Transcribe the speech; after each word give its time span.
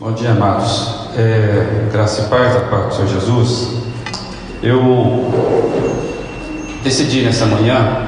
Bom 0.00 0.12
dia, 0.12 0.30
amados. 0.30 1.08
É, 1.16 1.88
graça 1.92 2.22
e 2.22 2.24
paz 2.26 2.54
da 2.54 2.60
parte 2.60 2.90
do 2.90 2.94
Senhor 2.94 3.08
Jesus. 3.08 3.82
Eu 4.62 5.28
decidi 6.84 7.22
nessa 7.22 7.46
manhã 7.46 8.06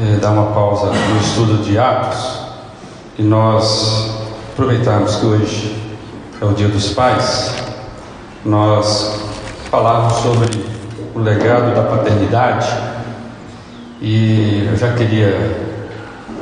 é, 0.00 0.16
dar 0.16 0.30
uma 0.30 0.54
pausa 0.54 0.86
no 0.86 1.20
estudo 1.20 1.62
de 1.62 1.78
Atos 1.78 2.38
e 3.18 3.22
nós 3.22 4.14
aproveitarmos 4.54 5.16
que 5.16 5.26
hoje 5.26 5.76
é 6.40 6.44
o 6.46 6.54
Dia 6.54 6.68
dos 6.68 6.94
Pais, 6.94 7.54
nós 8.42 9.20
falarmos 9.70 10.14
sobre 10.22 10.48
o 11.14 11.18
legado 11.18 11.74
da 11.74 11.82
paternidade 11.82 12.72
e 14.00 14.68
eu 14.70 14.76
já 14.78 14.94
queria 14.94 15.54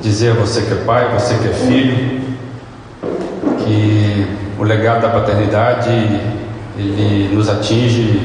dizer 0.00 0.30
a 0.30 0.34
você 0.34 0.62
que 0.62 0.72
é 0.72 0.84
pai, 0.84 1.18
você 1.18 1.34
que 1.34 1.48
é 1.48 1.52
filho, 1.52 2.19
que 3.64 4.26
o 4.58 4.62
legado 4.62 5.02
da 5.02 5.08
paternidade 5.08 5.90
ele 6.76 7.34
nos 7.34 7.48
atinge 7.48 8.20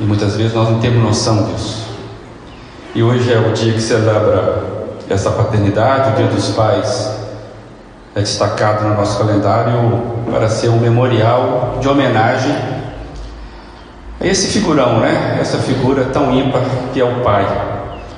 e 0.00 0.04
muitas 0.04 0.36
vezes 0.36 0.54
nós 0.54 0.68
não 0.68 0.78
temos 0.80 1.02
noção 1.02 1.44
disso. 1.44 1.88
E 2.94 3.02
hoje 3.02 3.32
é 3.32 3.38
o 3.38 3.52
dia 3.52 3.72
que 3.72 3.80
celebra 3.80 4.62
essa 5.08 5.30
paternidade, 5.30 6.12
o 6.12 6.16
Dia 6.16 6.26
dos 6.26 6.50
Pais 6.50 7.18
é 8.14 8.20
destacado 8.20 8.88
no 8.88 8.94
nosso 8.96 9.18
calendário 9.18 10.02
para 10.30 10.48
ser 10.48 10.68
um 10.68 10.80
memorial 10.80 11.78
de 11.80 11.88
homenagem 11.88 12.54
a 14.20 14.26
esse 14.26 14.48
figurão, 14.48 14.98
né? 14.98 15.38
Essa 15.40 15.58
figura 15.58 16.06
tão 16.06 16.32
ímpar 16.32 16.62
que 16.92 17.00
é 17.00 17.04
o 17.04 17.20
pai. 17.20 17.46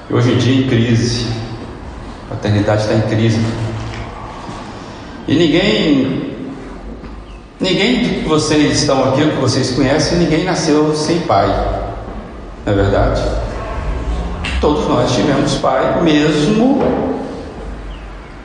E 0.08 0.14
hoje 0.14 0.32
em 0.32 0.38
dia 0.38 0.64
em 0.64 0.68
crise, 0.68 1.26
a 2.30 2.34
paternidade 2.34 2.82
está 2.82 2.94
em 2.94 3.02
crise. 3.02 3.44
E 5.30 5.36
ninguém, 5.36 6.34
ninguém 7.60 8.00
que 8.00 8.28
vocês 8.28 8.80
estão 8.80 9.04
aqui, 9.04 9.30
que 9.30 9.36
vocês 9.36 9.70
conhecem, 9.70 10.18
ninguém 10.18 10.42
nasceu 10.42 10.92
sem 10.92 11.20
pai, 11.20 11.46
não 12.66 12.72
é 12.72 12.74
verdade? 12.74 13.22
Todos 14.60 14.88
nós 14.88 15.12
tivemos 15.12 15.54
pai, 15.58 16.02
mesmo 16.02 16.82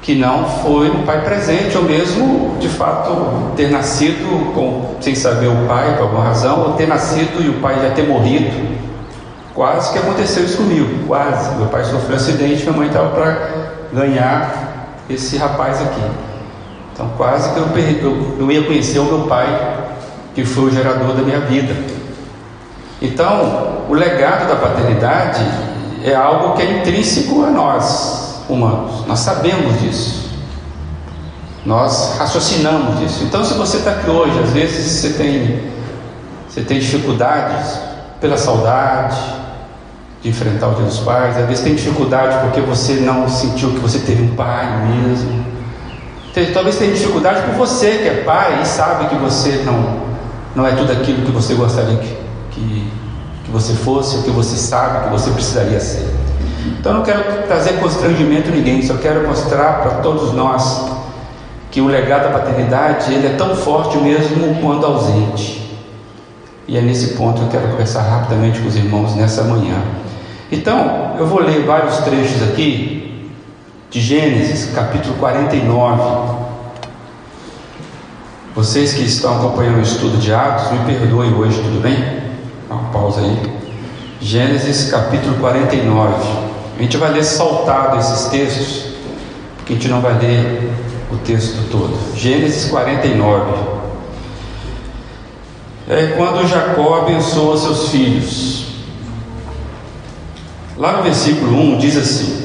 que 0.03 0.13
não 0.13 0.45
foi 0.45 0.91
um 0.91 1.01
pai 1.01 1.23
presente, 1.23 1.75
ou 1.75 1.85
mesmo 1.85 2.55
de 2.59 2.69
fato 2.69 3.51
ter 3.55 3.71
nascido 3.71 4.53
com, 4.53 4.93
sem 5.01 5.15
saber 5.15 5.47
o 5.47 5.67
pai 5.67 5.95
por 5.95 6.03
alguma 6.03 6.23
razão, 6.23 6.67
ou 6.67 6.73
ter 6.73 6.87
nascido 6.87 7.43
e 7.43 7.49
o 7.49 7.53
pai 7.53 7.81
já 7.81 7.95
ter 7.95 8.07
morrido. 8.07 8.77
Quase 9.55 9.91
que 9.91 9.97
aconteceu 9.97 10.45
isso 10.45 10.57
comigo, 10.57 11.07
quase. 11.07 11.55
Meu 11.55 11.65
pai 11.65 11.83
sofreu 11.83 12.11
um 12.11 12.15
acidente, 12.15 12.61
minha 12.61 12.77
mãe 12.77 12.87
estava 12.89 13.09
para 13.09 13.49
ganhar 13.91 14.93
esse 15.09 15.35
rapaz 15.35 15.81
aqui. 15.81 16.34
Então, 16.95 17.09
quase 17.17 17.49
que 17.49 17.57
eu, 17.59 17.65
eu, 17.77 18.37
eu 18.39 18.51
ia 18.51 18.63
conhecer 18.63 18.99
o 18.99 19.03
meu 19.03 19.27
pai, 19.27 19.45
que 20.33 20.45
foi 20.45 20.69
o 20.69 20.71
gerador 20.71 21.13
da 21.13 21.23
minha 21.23 21.41
vida. 21.41 21.75
Então, 23.01 23.83
o 23.89 23.93
legado 23.93 24.47
da 24.47 24.55
paternidade 24.55 25.43
é 26.05 26.15
algo 26.15 26.55
que 26.55 26.61
é 26.61 26.79
intrínseco 26.79 27.43
a 27.43 27.49
nós, 27.49 28.45
humanos. 28.47 29.05
Nós 29.05 29.19
sabemos 29.19 29.77
disso. 29.81 30.29
Nós 31.65 32.17
raciocinamos 32.17 32.97
disso. 32.99 33.25
Então, 33.25 33.43
se 33.43 33.55
você 33.55 33.75
está 33.75 33.91
aqui 33.91 34.09
hoje, 34.09 34.39
às 34.39 34.51
vezes 34.51 34.89
você 34.89 35.09
tem, 35.17 35.69
você 36.47 36.61
tem 36.61 36.79
dificuldades 36.79 37.77
pela 38.21 38.37
saudade 38.37 39.19
de 40.21 40.29
enfrentar 40.29 40.69
o 40.69 40.75
Dia 40.75 40.85
dos 40.85 40.99
Pais, 40.99 41.35
às 41.35 41.45
vezes 41.45 41.61
tem 41.61 41.75
dificuldade 41.75 42.37
porque 42.39 42.61
você 42.61 42.93
não 42.93 43.27
sentiu 43.27 43.71
que 43.71 43.79
você 43.79 43.99
teve 43.99 44.23
um 44.23 44.33
pai 44.33 44.87
mesmo 44.87 45.54
talvez 46.53 46.77
tenha 46.77 46.91
dificuldade 46.91 47.43
por 47.43 47.53
você 47.53 47.91
que 47.91 48.09
é 48.09 48.23
pai 48.25 48.61
e 48.61 48.65
sabe 48.67 49.07
que 49.07 49.15
você 49.15 49.63
não, 49.65 50.01
não 50.53 50.67
é 50.67 50.71
tudo 50.75 50.91
aquilo 50.91 51.25
que 51.25 51.31
você 51.31 51.53
gostaria 51.53 51.95
que, 51.95 52.17
que, 52.51 52.91
que 53.45 53.51
você 53.51 53.73
fosse, 53.73 54.17
ou 54.17 54.23
que 54.23 54.31
você 54.31 54.57
sabe 54.57 55.05
que 55.05 55.11
você 55.11 55.31
precisaria 55.31 55.79
ser. 55.79 56.13
Então 56.77 56.93
não 56.93 57.03
quero 57.03 57.47
trazer 57.47 57.79
constrangimento 57.79 58.49
a 58.49 58.51
ninguém, 58.51 58.81
só 58.81 58.95
quero 58.95 59.25
mostrar 59.25 59.81
para 59.81 59.91
todos 60.01 60.33
nós 60.33 60.91
que 61.71 61.79
o 61.79 61.87
legado 61.87 62.23
da 62.23 62.39
paternidade 62.39 63.13
ele 63.13 63.27
é 63.27 63.35
tão 63.37 63.55
forte 63.55 63.97
mesmo 63.97 64.55
quando 64.61 64.85
ausente. 64.85 65.63
E 66.67 66.77
é 66.77 66.81
nesse 66.81 67.13
ponto 67.13 67.39
que 67.39 67.45
eu 67.45 67.49
quero 67.49 67.71
conversar 67.71 68.01
rapidamente 68.01 68.59
com 68.59 68.67
os 68.67 68.75
irmãos 68.75 69.15
nessa 69.15 69.43
manhã. 69.43 69.81
Então, 70.51 71.13
eu 71.17 71.27
vou 71.27 71.39
ler 71.39 71.65
vários 71.65 71.97
trechos 71.99 72.43
aqui 72.43 73.04
de 73.95 74.01
Gênesis, 74.01 74.71
capítulo 74.75 75.15
49. 75.15 76.35
Vocês 78.53 78.91
que 78.91 79.03
estão 79.03 79.37
acompanhando 79.37 79.77
o 79.77 79.81
estudo 79.81 80.17
de 80.17 80.33
Atos, 80.33 80.69
me 80.73 80.79
perdoem 80.79 81.33
hoje, 81.33 81.61
tudo 81.61 81.81
bem? 81.81 81.95
Uma 82.69 82.91
pausa 82.91 83.21
aí. 83.21 83.39
Gênesis, 84.19 84.91
capítulo 84.91 85.35
49. 85.35 86.13
A 86.77 86.81
gente 86.81 86.97
vai 86.97 87.13
ler 87.13 87.23
saltado 87.23 87.97
esses 87.97 88.25
textos, 88.27 88.95
porque 89.55 89.71
a 89.71 89.75
gente 89.77 89.87
não 89.87 90.01
vai 90.01 90.19
ler 90.19 90.73
o 91.09 91.15
texto 91.19 91.71
todo. 91.71 91.97
Gênesis 92.17 92.69
49. 92.69 93.75
É 95.87 96.07
quando 96.17 96.45
Jacó 96.45 97.03
abençoa 97.03 97.57
seus 97.57 97.87
filhos. 97.91 98.65
Lá 100.75 100.97
no 100.97 101.03
versículo 101.03 101.57
1 101.57 101.77
diz 101.77 101.95
assim: 101.95 102.44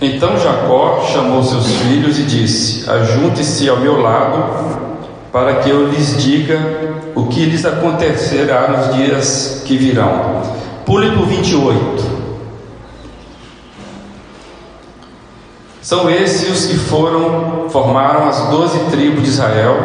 então 0.00 0.38
Jacó 0.38 1.04
chamou 1.12 1.42
seus 1.42 1.66
filhos 1.76 2.18
e 2.18 2.22
disse: 2.22 2.90
Ajunte-se 2.90 3.68
ao 3.68 3.76
meu 3.76 4.00
lado, 4.00 4.90
para 5.30 5.56
que 5.56 5.68
eu 5.68 5.86
lhes 5.88 6.22
diga 6.22 6.58
o 7.14 7.26
que 7.26 7.44
lhes 7.44 7.66
acontecerá 7.66 8.68
nos 8.68 8.94
dias 8.94 9.62
que 9.66 9.76
virão. 9.76 10.42
Pule 10.86 11.10
para 11.10 11.20
o 11.20 11.26
28. 11.26 12.20
São 15.82 16.08
esses 16.08 16.48
os 16.48 16.66
que 16.66 16.78
foram, 16.78 17.68
formaram 17.68 18.28
as 18.28 18.48
doze 18.48 18.78
tribos 18.90 19.22
de 19.22 19.28
Israel, 19.28 19.76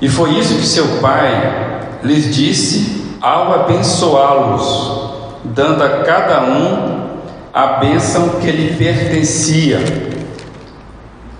e 0.00 0.08
foi 0.08 0.30
isso 0.38 0.54
que 0.54 0.66
seu 0.66 0.86
pai 1.00 1.80
lhes 2.02 2.34
disse 2.34 3.16
ao 3.20 3.52
abençoá-los, 3.52 5.10
dando 5.44 5.82
a 5.82 6.02
cada 6.02 6.42
um 6.42 7.09
a 7.52 7.66
bênção 7.78 8.28
que 8.40 8.50
lhe 8.50 8.74
pertencia. 8.74 9.78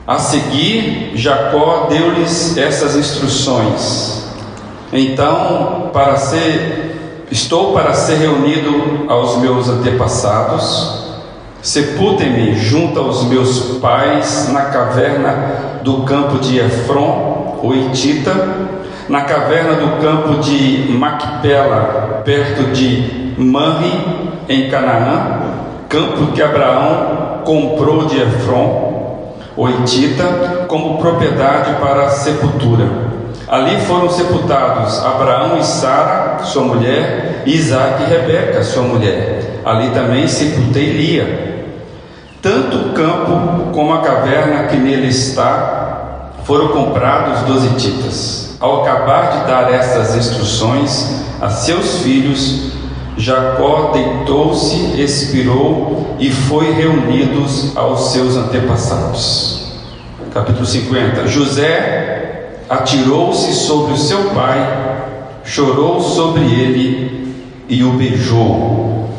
A 0.06 0.19
seguir, 0.19 1.12
Jacó 1.15 1.87
deu-lhes 1.88 2.56
essas 2.56 2.97
instruções. 2.97 4.25
Então, 4.93 5.91
para 5.93 6.16
ser, 6.16 7.26
estou 7.31 7.72
para 7.72 7.94
ser 7.94 8.16
reunido 8.16 9.06
aos 9.09 9.38
meus 9.38 9.69
antepassados. 9.69 11.10
Sepultem-me 11.62 12.54
junto 12.56 12.99
aos 12.99 13.25
meus 13.25 13.78
pais 13.81 14.49
na 14.53 14.62
caverna 14.62 15.81
do 15.84 16.03
campo 16.03 16.38
de 16.38 16.59
Efron, 16.59 17.60
o 17.62 17.72
Itita, 17.72 18.34
na 19.09 19.22
caverna 19.22 19.75
do 19.75 20.00
campo 20.00 20.41
de 20.41 20.91
Macpela, 20.91 22.22
perto 22.25 22.72
de 22.72 23.34
Manri, 23.37 24.31
em 24.49 24.69
Canaã, 24.69 25.40
campo 25.91 26.31
que 26.33 26.41
Abraão 26.41 27.43
comprou 27.45 28.06
de 28.06 28.23
Efron, 28.23 29.34
oitita, 29.56 30.67
como 30.69 30.99
propriedade 30.99 31.75
para 31.81 32.06
a 32.06 32.11
sepultura. 32.11 32.89
Ali 33.49 33.81
foram 33.81 34.09
sepultados 34.09 35.05
Abraão 35.05 35.59
e 35.59 35.65
Sara, 35.65 36.45
sua 36.45 36.62
mulher, 36.62 37.43
e 37.45 37.56
Isaac 37.56 38.05
e 38.05 38.06
Rebeca, 38.06 38.62
sua 38.62 38.84
mulher. 38.84 39.61
Ali 39.65 39.91
também 39.91 40.29
sepultei 40.29 40.93
Lia. 40.93 41.67
Tanto 42.41 42.77
o 42.77 42.93
campo 42.93 43.73
como 43.73 43.93
a 43.93 44.00
caverna 44.00 44.69
que 44.69 44.77
nele 44.77 45.09
está 45.09 46.31
foram 46.45 46.69
comprados 46.69 47.41
dos 47.41 47.64
hititas. 47.64 48.56
Ao 48.61 48.82
acabar 48.82 49.31
de 49.32 49.50
dar 49.50 49.75
estas 49.75 50.14
instruções 50.14 51.25
a 51.41 51.50
seus 51.50 52.03
filhos, 52.03 52.80
Jacó 53.20 53.90
deitou-se, 53.93 54.99
expirou 54.99 56.17
e 56.19 56.31
foi 56.31 56.72
reunidos 56.72 57.76
aos 57.76 58.12
seus 58.12 58.34
antepassados. 58.34 59.75
Capítulo 60.32 60.64
50. 60.64 61.28
José 61.28 62.61
atirou-se 62.67 63.52
sobre 63.52 63.93
o 63.93 63.96
seu 63.99 64.31
pai, 64.31 65.05
chorou 65.44 66.00
sobre 66.00 66.44
ele 66.44 67.34
e 67.69 67.84
o 67.84 67.93
beijou. 67.93 69.11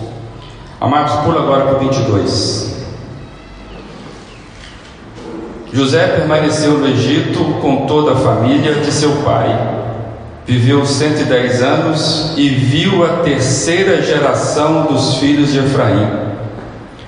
Amados, 0.79 1.13
pula 1.23 1.41
agora 1.41 1.65
para 1.65 1.75
o 1.75 1.79
22. 1.79 2.71
José 5.71 6.07
permaneceu 6.07 6.71
no 6.79 6.87
Egito 6.87 7.43
com 7.61 7.85
toda 7.85 8.13
a 8.13 8.15
família 8.15 8.73
de 8.73 8.91
seu 8.91 9.11
pai 9.17 9.80
Viveu 10.51 10.85
110 10.85 11.63
anos 11.63 12.33
e 12.35 12.49
viu 12.49 13.05
a 13.05 13.19
terceira 13.23 14.01
geração 14.01 14.83
dos 14.83 15.15
filhos 15.15 15.53
de 15.53 15.59
Efraim. 15.59 16.09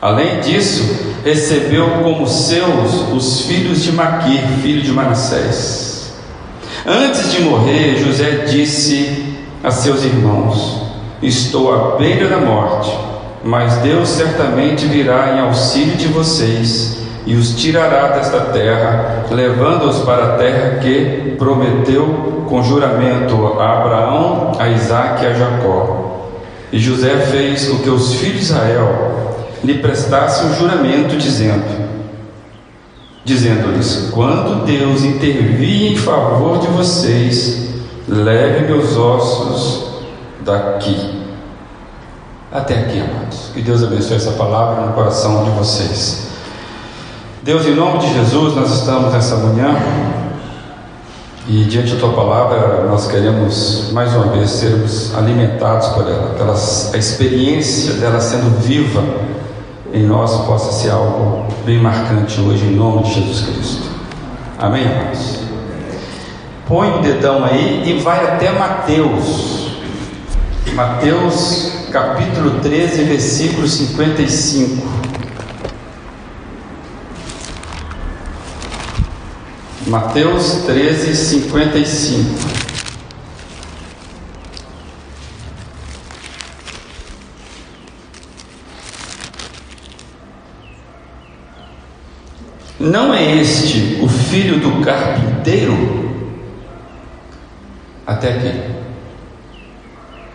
Além 0.01 0.39
disso, 0.39 0.95
recebeu 1.25 1.89
como 2.01 2.25
seus 2.25 3.11
os 3.11 3.41
filhos 3.41 3.83
de 3.83 3.91
Maquir, 3.91 4.47
filho 4.61 4.81
de 4.81 4.93
Manassés. 4.93 6.13
Antes 6.87 7.33
de 7.33 7.41
morrer, 7.41 7.97
José 7.97 8.45
disse 8.47 9.35
a 9.61 9.69
seus 9.69 10.05
irmãos: 10.05 10.81
Estou 11.21 11.73
à 11.73 11.97
beira 11.97 12.29
da 12.29 12.37
morte, 12.37 12.97
mas 13.43 13.75
Deus 13.79 14.07
certamente 14.07 14.85
virá 14.85 15.35
em 15.35 15.41
auxílio 15.41 15.97
de 15.97 16.07
vocês 16.07 17.02
e 17.25 17.35
os 17.35 17.55
tirará 17.55 18.09
desta 18.09 18.39
terra, 18.41 19.25
levando-os 19.31 19.99
para 19.99 20.33
a 20.33 20.37
terra 20.37 20.79
que 20.79 21.35
prometeu 21.37 22.45
com 22.49 22.61
juramento 22.61 23.59
a 23.59 23.79
Abraão, 23.79 24.51
a 24.59 24.67
Isaque 24.67 25.23
e 25.23 25.27
a 25.27 25.33
Jacó. 25.33 26.29
E 26.71 26.79
José 26.79 27.17
fez 27.31 27.67
com 27.67 27.77
que 27.77 27.89
os 27.89 28.15
filhos 28.15 28.37
de 28.37 28.43
Israel 28.43 29.47
lhe 29.63 29.75
prestassem 29.75 30.49
um 30.49 30.53
juramento, 30.55 31.15
dizendo: 31.15 31.87
dizendo-lhes: 33.23 34.09
Quando 34.11 34.65
Deus 34.65 35.03
intervir 35.03 35.93
em 35.93 35.95
favor 35.95 36.59
de 36.59 36.67
vocês, 36.67 37.69
leve 38.07 38.67
meus 38.67 38.97
ossos 38.97 40.03
daqui. 40.41 41.23
Até 42.51 42.79
aqui, 42.79 42.99
amados. 42.99 43.51
Que 43.53 43.61
Deus 43.61 43.83
abençoe 43.83 44.17
essa 44.17 44.31
palavra 44.31 44.85
no 44.85 44.93
coração 44.93 45.43
de 45.45 45.51
vocês. 45.51 46.32
Deus, 47.43 47.65
em 47.65 47.75
nome 47.75 47.99
de 47.99 48.13
Jesus, 48.13 48.55
nós 48.55 48.73
estamos 48.73 49.11
nessa 49.11 49.35
manhã 49.35 49.75
e 51.45 51.65
diante 51.65 51.93
da 51.93 51.99
tua 51.99 52.13
palavra 52.13 52.85
nós 52.89 53.07
queremos 53.07 53.91
mais 53.91 54.13
uma 54.13 54.27
vez 54.27 54.49
sermos 54.49 55.13
alimentados 55.13 55.89
por 55.89 56.07
ela, 56.07 56.37
a 56.93 56.97
experiência 56.97 57.95
dela 57.95 58.21
sendo 58.21 58.61
viva 58.61 59.03
em 59.93 60.03
nós 60.05 60.33
possa 60.45 60.71
ser 60.71 60.91
algo 60.91 61.45
bem 61.65 61.81
marcante 61.81 62.39
hoje, 62.39 62.63
em 62.63 62.75
nome 62.77 63.03
de 63.03 63.13
Jesus 63.15 63.41
Cristo. 63.41 63.89
Amém, 64.57 64.85
amados? 64.85 65.39
Põe 66.65 66.97
o 66.97 67.01
dedão 67.01 67.43
aí 67.43 67.83
e 67.85 67.99
vai 68.01 68.23
até 68.23 68.53
Mateus. 68.53 69.67
Mateus 70.73 71.89
capítulo 71.91 72.61
13, 72.61 73.03
versículo 73.03 73.67
55. 73.67 75.02
Mateus 79.93 80.63
13, 80.65 81.15
55. 81.15 82.35
Não 92.79 93.13
é 93.13 93.35
este 93.35 93.99
o 94.01 94.07
filho 94.07 94.59
do 94.59 94.83
carpinteiro? 94.83 96.09
Até 98.07 98.29
aqui. 98.29 98.63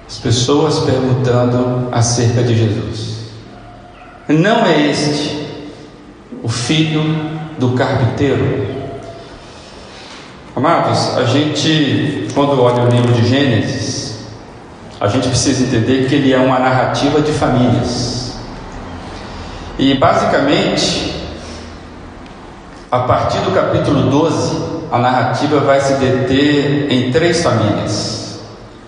As 0.06 0.19
pessoas 0.19 0.78
perguntando 0.84 1.88
acerca 1.90 2.44
de 2.44 2.56
Jesus. 2.56 3.32
Não 4.28 4.64
é 4.64 4.87
este 4.87 5.49
o 6.44 6.49
filho 6.49 7.02
do 7.58 7.72
carpinteiro? 7.72 8.77
Amados, 10.58 11.16
a 11.16 11.22
gente, 11.22 12.26
quando 12.34 12.60
olha 12.60 12.82
o 12.82 12.88
livro 12.88 13.12
de 13.12 13.28
Gênesis, 13.28 14.26
a 15.00 15.06
gente 15.06 15.28
precisa 15.28 15.62
entender 15.62 16.08
que 16.08 16.16
ele 16.16 16.32
é 16.32 16.37
uma 16.37 16.58
narrativa 16.58 17.20
de 17.20 17.31
famílias. 17.31 18.32
E 19.78 19.94
basicamente, 19.94 21.14
a 22.90 22.99
partir 22.99 23.38
do 23.38 23.52
capítulo 23.52 24.10
12, 24.10 24.56
a 24.90 24.99
narrativa 24.99 25.60
vai 25.60 25.81
se 25.81 25.93
deter 25.94 26.93
em 26.93 27.12
três 27.12 27.40
famílias: 27.40 28.40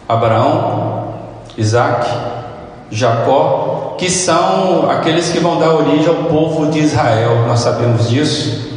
Abraão, 0.08 1.14
Isaac, 1.56 2.10
Jacó, 2.90 3.94
que 3.96 4.10
são 4.10 4.90
aqueles 4.90 5.28
que 5.28 5.38
vão 5.38 5.60
dar 5.60 5.72
origem 5.72 6.08
ao 6.08 6.24
povo 6.24 6.66
de 6.66 6.80
Israel, 6.80 7.44
nós 7.46 7.60
sabemos 7.60 8.10
disso. 8.10 8.69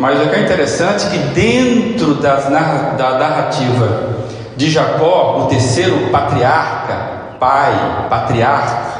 Mas 0.00 0.18
o 0.18 0.30
que 0.30 0.34
é 0.34 0.40
interessante 0.40 1.08
é 1.08 1.10
que 1.10 1.18
dentro 1.34 2.14
das, 2.14 2.44
da 2.44 3.18
narrativa 3.18 4.16
de 4.56 4.70
Jacó, 4.70 5.42
o 5.44 5.46
terceiro 5.48 6.08
patriarca, 6.10 6.96
pai, 7.38 8.06
patriarca, 8.08 8.98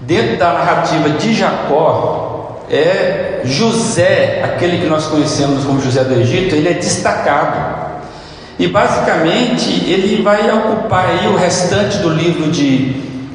dentro 0.00 0.38
da 0.38 0.54
narrativa 0.54 1.10
de 1.10 1.34
Jacó, 1.34 2.62
é 2.70 3.42
José, 3.44 4.40
aquele 4.42 4.78
que 4.78 4.86
nós 4.86 5.08
conhecemos 5.08 5.62
como 5.62 5.78
José 5.78 6.04
do 6.04 6.14
Egito, 6.14 6.54
ele 6.54 6.70
é 6.70 6.72
destacado. 6.72 7.92
E 8.58 8.68
basicamente 8.68 9.90
ele 9.90 10.22
vai 10.22 10.50
ocupar 10.50 11.04
aí 11.04 11.28
o 11.28 11.36
restante 11.36 11.98
do 11.98 12.08
livro 12.08 12.50
de, 12.50 12.94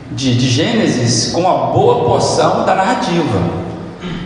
de, 0.10 0.36
de 0.36 0.50
Gênesis 0.50 1.32
com 1.32 1.42
uma 1.42 1.68
boa 1.68 2.04
porção 2.04 2.66
da 2.66 2.74
narrativa. 2.74 3.67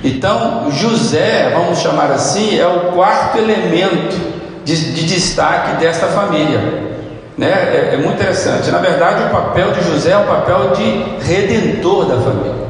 Então, 0.03 0.71
José, 0.71 1.51
vamos 1.53 1.79
chamar 1.79 2.11
assim, 2.11 2.57
é 2.57 2.65
o 2.65 2.91
quarto 2.93 3.37
elemento 3.37 4.19
de, 4.65 4.93
de 4.93 5.05
destaque 5.05 5.77
desta 5.77 6.07
família. 6.07 6.59
Né? 7.37 7.49
É, 7.49 7.91
é 7.93 7.97
muito 7.97 8.15
interessante. 8.15 8.69
Na 8.71 8.79
verdade, 8.79 9.23
o 9.23 9.29
papel 9.29 9.71
de 9.71 9.83
José 9.83 10.11
é 10.11 10.17
o 10.17 10.25
papel 10.25 10.71
de 10.71 11.25
redentor 11.25 12.05
da 12.05 12.17
família. 12.17 12.61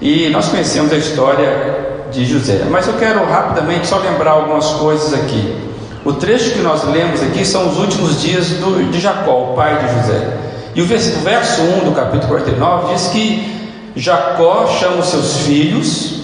E 0.00 0.28
nós 0.28 0.48
conhecemos 0.48 0.92
a 0.92 0.96
história 0.96 1.86
de 2.12 2.24
José, 2.24 2.62
mas 2.70 2.86
eu 2.86 2.94
quero 2.94 3.24
rapidamente 3.26 3.86
só 3.86 3.98
lembrar 3.98 4.32
algumas 4.32 4.66
coisas 4.72 5.12
aqui. 5.14 5.56
O 6.04 6.12
trecho 6.12 6.52
que 6.52 6.60
nós 6.60 6.84
lemos 6.84 7.22
aqui 7.22 7.44
são 7.44 7.68
os 7.68 7.78
últimos 7.78 8.20
dias 8.20 8.50
do, 8.50 8.90
de 8.90 9.00
Jacó, 9.00 9.50
o 9.50 9.56
pai 9.56 9.78
de 9.78 9.94
José. 9.94 10.28
E 10.74 10.82
o 10.82 10.86
verso, 10.86 11.18
o 11.18 11.22
verso 11.22 11.62
1 11.62 11.84
do 11.84 11.92
capítulo 11.92 12.28
49 12.28 12.94
diz 12.94 13.08
que 13.08 13.55
Jacó 13.96 14.66
chama 14.66 14.98
os 14.98 15.08
seus 15.08 15.38
filhos 15.38 16.20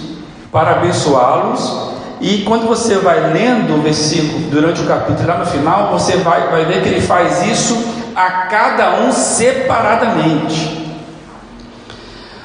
para 0.51 0.71
abençoá-los. 0.73 1.91
E 2.21 2.43
quando 2.43 2.67
você 2.67 2.97
vai 2.99 3.33
lendo 3.33 3.75
o 3.75 3.81
versículo 3.81 4.39
durante 4.49 4.81
o 4.81 4.85
capítulo, 4.85 5.27
lá 5.27 5.39
no 5.39 5.45
final, 5.45 5.91
você 5.91 6.17
vai, 6.17 6.47
vai 6.49 6.63
ver 6.65 6.83
que 6.83 6.89
ele 6.89 7.01
faz 7.01 7.45
isso 7.45 7.83
a 8.15 8.29
cada 8.47 9.01
um 9.01 9.11
separadamente. 9.11 10.81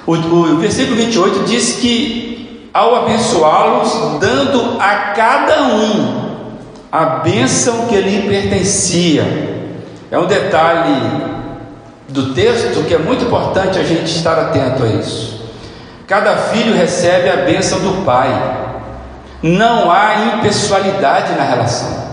O, 0.06 0.14
o 0.14 0.56
versículo 0.56 0.96
28 0.96 1.44
diz 1.44 1.74
que 1.74 2.70
ao 2.72 2.96
abençoá-los, 2.96 4.18
dando 4.18 4.80
a 4.80 5.12
cada 5.14 5.62
um 5.64 6.28
a 6.90 7.04
bênção 7.04 7.86
que 7.86 8.00
lhe 8.00 8.26
pertencia. 8.26 9.24
É 10.10 10.18
um 10.18 10.26
detalhe 10.26 11.37
do 12.08 12.34
texto 12.34 12.84
que 12.84 12.94
é 12.94 12.98
muito 12.98 13.26
importante 13.26 13.78
a 13.78 13.84
gente 13.84 14.06
estar 14.06 14.38
atento 14.38 14.82
a 14.82 14.86
isso. 14.86 15.38
Cada 16.06 16.36
filho 16.36 16.74
recebe 16.74 17.28
a 17.28 17.36
bênção 17.36 17.80
do 17.80 18.04
pai. 18.04 18.30
Não 19.42 19.90
há 19.90 20.36
impessoalidade 20.36 21.34
na 21.34 21.44
relação. 21.44 22.08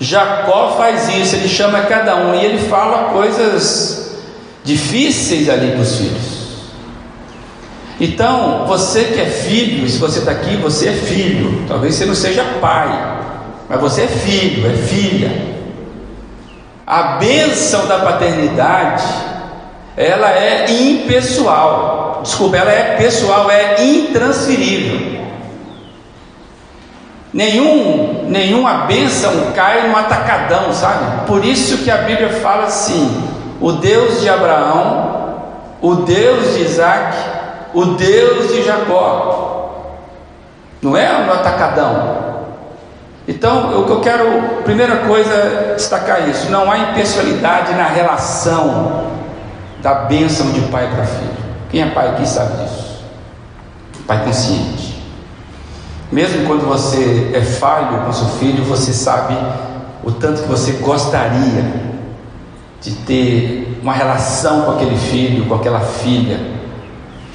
Jacó 0.00 0.76
faz 0.78 1.08
isso, 1.10 1.36
ele 1.36 1.48
chama 1.48 1.82
cada 1.82 2.16
um 2.16 2.34
e 2.34 2.42
ele 2.42 2.58
fala 2.68 3.10
coisas 3.10 4.16
difíceis 4.64 5.48
ali 5.50 5.72
para 5.72 5.82
os 5.82 5.96
filhos. 5.96 6.40
Então, 8.00 8.64
você 8.66 9.04
que 9.04 9.20
é 9.20 9.26
filho, 9.26 9.86
se 9.86 9.98
você 9.98 10.20
está 10.20 10.30
aqui, 10.30 10.56
você 10.56 10.88
é 10.88 10.92
filho. 10.92 11.66
Talvez 11.68 11.94
você 11.94 12.06
não 12.06 12.14
seja 12.14 12.42
pai, 12.58 12.88
mas 13.68 13.78
você 13.78 14.02
é 14.02 14.06
filho, 14.06 14.66
é 14.66 14.72
filha. 14.72 15.59
A 16.90 17.18
bênção 17.20 17.86
da 17.86 18.00
paternidade, 18.00 19.04
ela 19.96 20.28
é 20.28 20.68
impessoal. 20.68 22.18
Desculpa, 22.20 22.56
ela 22.56 22.72
é 22.72 22.96
pessoal, 22.96 23.48
é 23.48 23.80
intransferível. 23.80 25.20
Nenhum, 27.32 28.24
nenhuma 28.26 28.86
bênção 28.86 29.52
cai 29.54 29.86
no 29.86 29.96
atacadão, 29.96 30.72
sabe? 30.72 31.28
Por 31.28 31.44
isso 31.44 31.84
que 31.84 31.92
a 31.92 31.98
Bíblia 31.98 32.28
fala 32.40 32.64
assim: 32.64 33.22
o 33.60 33.70
Deus 33.70 34.20
de 34.20 34.28
Abraão, 34.28 35.44
o 35.80 35.94
Deus 35.94 36.56
de 36.56 36.62
Isaac, 36.62 37.16
o 37.72 37.84
Deus 37.84 38.52
de 38.52 38.64
Jacó. 38.64 40.00
Não 40.82 40.96
é 40.96 41.24
no 41.24 41.34
atacadão. 41.34 42.29
Então, 43.28 43.80
o 43.80 43.84
que 43.84 43.92
eu 43.92 44.00
quero, 44.00 44.62
primeira 44.64 44.98
coisa, 44.98 45.74
destacar 45.76 46.28
isso: 46.28 46.50
não 46.50 46.70
há 46.70 46.78
impessoalidade 46.78 47.74
na 47.74 47.86
relação 47.86 49.10
da 49.82 49.94
bênção 49.94 50.50
de 50.52 50.60
pai 50.62 50.88
para 50.94 51.04
filho. 51.04 51.40
Quem 51.70 51.82
é 51.82 51.86
pai 51.86 52.08
aqui 52.08 52.26
sabe 52.26 52.62
disso. 52.62 53.04
Pai 54.06 54.24
consciente. 54.24 55.00
Mesmo 56.10 56.46
quando 56.46 56.66
você 56.66 57.30
é 57.32 57.40
falho 57.40 58.04
com 58.04 58.12
seu 58.12 58.26
filho, 58.38 58.64
você 58.64 58.92
sabe 58.92 59.36
o 60.02 60.10
tanto 60.10 60.42
que 60.42 60.48
você 60.48 60.72
gostaria 60.72 61.90
de 62.80 62.90
ter 62.92 63.78
uma 63.82 63.92
relação 63.92 64.62
com 64.62 64.72
aquele 64.72 64.96
filho, 64.96 65.46
com 65.46 65.54
aquela 65.54 65.80
filha, 65.80 66.40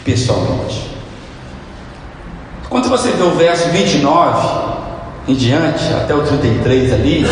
pessoalmente. 0.03 0.91
Quando 2.69 2.89
você 2.89 3.11
vê 3.11 3.23
o 3.23 3.31
verso 3.31 3.69
29, 3.69 4.64
em 5.27 5.33
diante, 5.33 5.83
até 5.93 6.13
o 6.13 6.21
33 6.21 6.93
ali, 6.93 7.25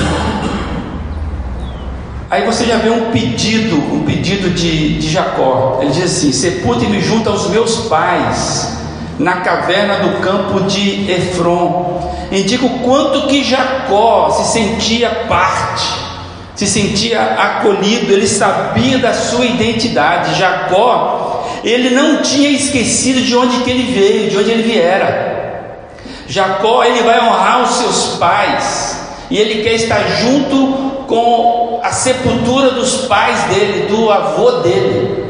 aí 2.29 2.43
você 2.45 2.65
já 2.65 2.77
vê 2.77 2.89
um 2.89 3.12
pedido, 3.12 3.75
um 3.93 4.03
pedido 4.03 4.50
de, 4.50 4.97
de 4.97 5.09
Jacó. 5.09 5.79
Ele 5.81 5.91
diz 5.91 6.05
assim: 6.05 6.31
Sepulte-me 6.31 7.00
junto 7.01 7.29
aos 7.29 7.50
meus 7.50 7.88
pais, 7.88 8.77
na 9.19 9.38
caverna 9.41 9.97
do 9.97 10.21
campo 10.21 10.62
de 10.62 11.12
Efron. 11.12 12.12
Indica 12.31 12.65
o 12.65 12.79
quanto 12.79 13.27
que 13.27 13.43
Jacó 13.43 14.31
se 14.31 14.53
sentia 14.53 15.09
parte, 15.29 15.88
se 16.55 16.65
sentia 16.65 17.21
acolhido, 17.21 18.12
ele 18.12 18.27
sabia 18.27 18.97
da 18.97 19.13
sua 19.13 19.45
identidade. 19.45 20.39
Jacó, 20.39 21.47
ele 21.63 21.91
não 21.91 22.23
tinha 22.23 22.50
esquecido 22.50 23.21
de 23.21 23.35
onde 23.35 23.57
que 23.57 23.69
ele 23.69 23.93
veio, 23.93 24.31
de 24.31 24.38
onde 24.38 24.50
ele 24.50 24.63
viera. 24.63 25.32
Jacó 26.27 26.83
ele 26.83 27.03
vai 27.03 27.19
honrar 27.19 27.63
os 27.63 27.69
seus 27.71 28.17
pais 28.17 29.01
e 29.29 29.37
ele 29.37 29.63
quer 29.63 29.73
estar 29.73 29.99
junto 29.99 31.03
com 31.07 31.79
a 31.83 31.91
sepultura 31.91 32.71
dos 32.71 33.05
pais 33.07 33.43
dele, 33.43 33.87
do 33.87 34.11
avô 34.11 34.51
dele. 34.61 35.25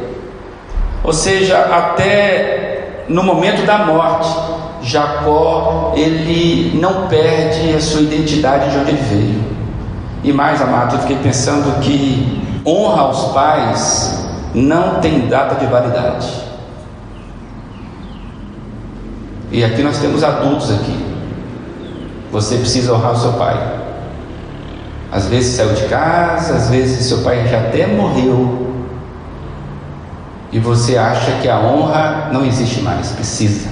Ou 1.03 1.12
seja, 1.12 1.57
até 1.57 3.03
no 3.09 3.23
momento 3.23 3.65
da 3.65 3.79
morte, 3.79 4.29
Jacó 4.83 5.93
ele 5.95 6.77
não 6.79 7.07
perde 7.07 7.73
a 7.75 7.81
sua 7.81 8.01
identidade 8.01 8.71
de 8.71 8.77
onde 8.77 8.91
ele 8.91 9.01
veio. 9.01 9.43
E 10.23 10.31
mais, 10.31 10.62
amado, 10.62 10.95
eu 10.95 11.00
fiquei 11.01 11.17
pensando 11.17 11.81
que 11.81 12.62
honra 12.65 13.01
aos 13.01 13.33
pais 13.33 14.25
não 14.53 15.01
tem 15.01 15.27
data 15.27 15.55
de 15.55 15.65
validade. 15.65 16.52
E 19.53 19.63
aqui 19.63 19.83
nós 19.83 20.00
temos 20.00 20.24
adultos 20.24 20.72
aqui. 20.72 20.98
Você 22.31 22.57
precisa 22.57 22.91
honrar 22.91 23.12
o 23.12 23.19
seu 23.19 23.33
pai. 23.33 23.81
Às 25.12 25.27
vezes 25.27 25.55
saiu 25.55 25.74
de 25.75 25.83
casa, 25.83 26.55
às 26.55 26.69
vezes 26.72 27.05
seu 27.05 27.19
pai 27.19 27.48
já 27.48 27.60
até 27.60 27.86
morreu. 27.86 28.74
E 30.51 30.57
você 30.57 30.98
acha 30.98 31.33
que 31.39 31.48
a 31.48 31.60
honra 31.60 32.29
não 32.33 32.43
existe 32.43 32.81
mais, 32.81 33.12
precisa. 33.12 33.69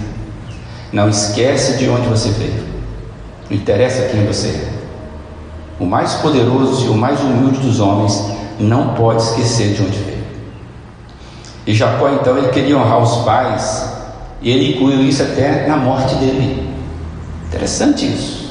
Não 0.93 1.09
esquece 1.09 1.79
de 1.79 1.89
onde 1.89 2.07
você 2.07 2.29
veio. 2.29 2.63
Não 3.49 3.57
interessa 3.57 4.07
quem 4.09 4.23
você 4.23 4.49
é. 4.49 4.71
O 5.79 5.85
mais 5.87 6.13
poderoso 6.15 6.85
e 6.85 6.89
o 6.89 6.95
mais 6.95 7.19
humilde 7.21 7.57
dos 7.57 7.79
homens 7.79 8.23
não 8.59 8.93
pode 8.93 9.23
esquecer 9.23 9.73
de 9.73 9.81
onde 9.81 9.97
veio. 9.97 10.23
E 11.65 11.73
Jacó 11.73 12.07
então 12.09 12.37
ele 12.37 12.49
queria 12.49 12.77
honrar 12.77 12.99
os 12.99 13.25
pais 13.25 14.00
e 14.41 14.49
ele 14.49 14.75
incluiu 14.75 15.01
isso 15.01 15.21
até 15.21 15.67
na 15.67 15.77
morte 15.77 16.15
dele. 16.15 16.67
Interessante 17.47 18.05
isso. 18.05 18.49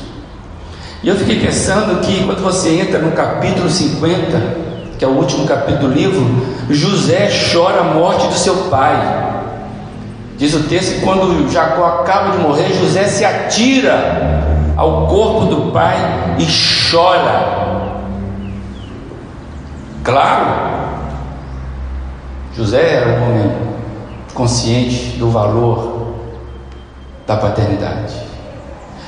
E 1.02 1.08
eu 1.08 1.16
fiquei 1.16 1.40
pensando 1.40 2.00
que 2.00 2.24
quando 2.24 2.42
você 2.42 2.80
entra 2.80 2.98
no 2.98 3.12
capítulo 3.12 3.68
50, 3.68 4.56
que 4.98 5.04
é 5.04 5.08
o 5.08 5.12
último 5.12 5.46
capítulo 5.46 5.88
do 5.88 5.94
livro, 5.94 6.46
José 6.68 7.28
chora 7.52 7.80
a 7.80 7.84
morte 7.94 8.26
do 8.26 8.34
seu 8.34 8.54
pai. 8.70 9.30
Diz 10.36 10.54
o 10.54 10.64
texto 10.64 10.96
que 10.96 11.00
quando 11.00 11.50
Jacó 11.50 11.84
acaba 11.86 12.36
de 12.36 12.38
morrer, 12.38 12.72
José 12.74 13.04
se 13.04 13.24
atira 13.24 14.42
ao 14.76 15.06
corpo 15.06 15.46
do 15.46 15.72
pai 15.72 15.96
e 16.38 16.46
chora. 16.90 17.60
Claro, 20.04 20.46
José 22.54 22.94
era 22.94 23.20
um 23.20 23.24
homem 23.24 23.69
consciente 24.34 25.16
do 25.18 25.30
valor 25.30 26.14
da 27.26 27.36
paternidade. 27.36 28.14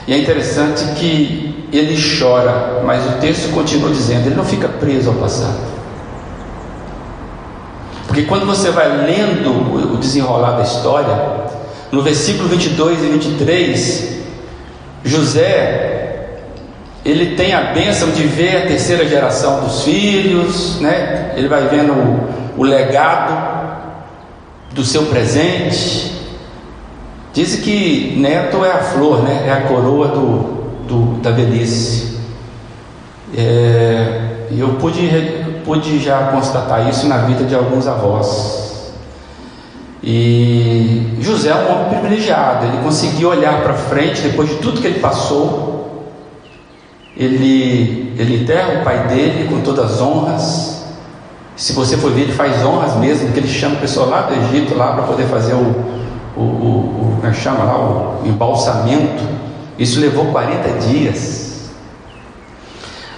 E 0.07 0.13
é 0.13 0.19
interessante 0.19 0.85
que 0.95 1.69
ele 1.73 1.97
chora, 2.19 2.83
mas 2.85 3.07
o 3.07 3.19
texto 3.19 3.53
continua 3.53 3.91
dizendo, 3.91 4.27
ele 4.27 4.35
não 4.35 4.45
fica 4.45 4.69
preso 4.69 5.11
ao 5.11 5.17
passado. 5.17 5.73
Porque 8.07 8.23
quando 8.23 8.45
você 8.45 8.71
vai 8.71 8.89
lendo 9.07 9.95
o 9.95 9.97
desenrolar 9.97 10.53
da 10.53 10.63
história, 10.63 11.17
no 11.91 12.03
versículo 12.03 12.49
22 12.49 13.03
e 13.03 13.07
23, 13.07 14.09
José, 15.05 15.93
ele 17.05 17.35
tem 17.37 17.55
a 17.55 17.73
bênção 17.73 18.11
de 18.11 18.25
ver 18.25 18.57
a 18.57 18.67
terceira 18.67 19.07
geração 19.07 19.61
dos 19.61 19.83
filhos, 19.83 20.81
né? 20.81 21.33
ele 21.37 21.49
vai 21.49 21.69
vendo 21.69 21.93
o, 21.93 22.61
o 22.61 22.63
legado 22.63 23.52
do 24.75 24.85
seu 24.85 25.07
presente. 25.07 26.13
Diz 27.33 27.57
que 27.57 28.15
neto 28.19 28.65
é 28.65 28.73
a 28.73 28.79
flor, 28.79 29.23
né? 29.23 29.45
é 29.47 29.53
a 29.53 29.63
coroa 29.63 30.09
do, 30.09 30.39
do 30.87 31.21
da 31.21 31.31
velhice. 31.31 32.19
É, 33.35 34.47
eu 34.51 34.75
pude, 34.75 35.09
pude 35.65 35.99
já 35.99 36.29
constatar 36.29 36.89
isso 36.89 37.07
na 37.07 37.19
vida 37.19 37.45
de 37.45 37.55
alguns 37.55 37.87
avós. 37.87 38.93
E 40.03 41.17
José 41.21 41.51
é 41.51 41.55
um 41.55 41.73
homem 41.73 42.01
privilegiado, 42.01 42.67
ele 42.67 42.83
conseguiu 42.83 43.29
olhar 43.29 43.63
para 43.63 43.75
frente 43.75 44.21
depois 44.21 44.49
de 44.49 44.57
tudo 44.57 44.81
que 44.81 44.87
ele 44.87 44.99
passou. 44.99 45.81
Ele, 47.17 48.15
ele 48.19 48.43
enterra 48.43 48.81
o 48.81 48.85
pai 48.85 49.07
dele 49.07 49.49
com 49.49 49.61
todas 49.61 49.93
as 49.93 50.01
honras, 50.01 50.82
se 51.57 51.73
você 51.73 51.97
for 51.97 52.11
ver, 52.11 52.23
ele 52.23 52.33
faz 52.33 52.65
honras 52.65 52.97
mesmo, 52.97 53.33
que 53.33 53.39
ele 53.39 53.49
chama 53.49 53.77
o 53.77 53.79
pessoal 53.79 54.09
lá 54.09 54.23
do 54.23 54.35
Egito 54.35 54.75
lá 54.75 54.93
para 54.93 55.03
poder 55.05 55.27
fazer 55.27 55.55
o, 55.55 55.85
o, 56.37 56.41
o, 56.41 56.43
o, 56.43 57.17
como 57.17 57.27
é 57.27 57.31
que 57.31 57.41
chama 57.41 57.65
lá, 57.65 57.79
o 57.79 58.23
embalsamento. 58.25 59.23
Isso 59.79 60.01
levou 60.01 60.27
40 60.27 60.69
dias. 60.87 61.71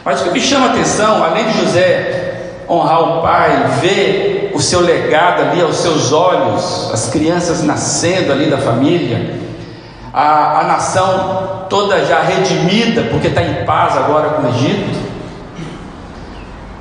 Mas 0.04 0.20
o 0.20 0.24
que 0.24 0.30
me 0.30 0.40
chama 0.40 0.66
a 0.66 0.70
atenção, 0.70 1.22
além 1.24 1.44
de 1.44 1.60
José 1.60 2.24
honrar 2.68 3.18
o 3.18 3.22
pai, 3.22 3.78
ver 3.80 4.52
o 4.54 4.60
seu 4.60 4.80
legado 4.80 5.42
ali 5.42 5.60
aos 5.60 5.76
seus 5.76 6.12
olhos, 6.12 6.90
as 6.92 7.10
crianças 7.10 7.62
nascendo 7.62 8.32
ali 8.32 8.50
da 8.50 8.58
família, 8.58 9.38
a, 10.12 10.60
a 10.60 10.64
nação 10.64 11.66
toda 11.68 12.04
já 12.04 12.22
redimida, 12.22 13.02
porque 13.10 13.28
está 13.28 13.42
em 13.42 13.64
paz 13.64 13.96
agora 13.96 14.30
com 14.30 14.42
o 14.42 14.48
Egito. 14.48 15.04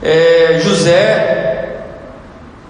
É, 0.02 0.60
José 0.62 1.43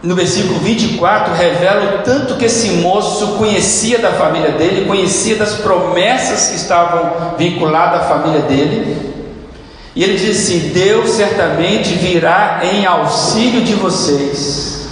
no 0.03 0.15
versículo 0.15 0.59
24, 0.59 1.33
revela 1.33 1.95
o 1.95 2.03
tanto 2.03 2.35
que 2.35 2.43
esse 2.43 2.71
moço 2.71 3.35
conhecia 3.37 3.99
da 3.99 4.11
família 4.11 4.51
dele, 4.51 4.85
conhecia 4.85 5.37
das 5.37 5.53
promessas 5.53 6.49
que 6.49 6.57
estavam 6.57 7.37
vinculadas 7.37 8.01
à 8.01 8.03
família 8.03 8.41
dele. 8.41 9.13
E 9.95 10.03
ele 10.03 10.17
diz 10.17 10.37
assim: 10.37 10.71
Deus 10.73 11.11
certamente 11.11 11.93
virá 11.93 12.59
em 12.63 12.85
auxílio 12.85 13.61
de 13.61 13.75
vocês. 13.75 14.89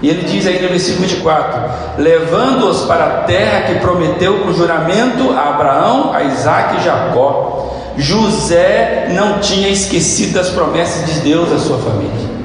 E 0.00 0.08
ele 0.08 0.22
diz 0.22 0.46
aí 0.46 0.62
no 0.62 0.68
versículo 0.68 1.08
24: 1.08 1.60
Levando-os 1.98 2.82
para 2.82 3.06
a 3.06 3.10
terra 3.24 3.62
que 3.62 3.80
prometeu 3.80 4.38
com 4.40 4.52
juramento 4.52 5.32
a 5.32 5.48
Abraão, 5.48 6.12
a 6.14 6.22
Isaac 6.22 6.76
e 6.76 6.84
Jacó. 6.84 7.56
José 7.96 9.08
não 9.10 9.40
tinha 9.40 9.68
esquecido 9.68 10.34
das 10.34 10.50
promessas 10.50 11.12
de 11.12 11.20
Deus 11.20 11.52
à 11.52 11.58
sua 11.58 11.78
família 11.78 12.39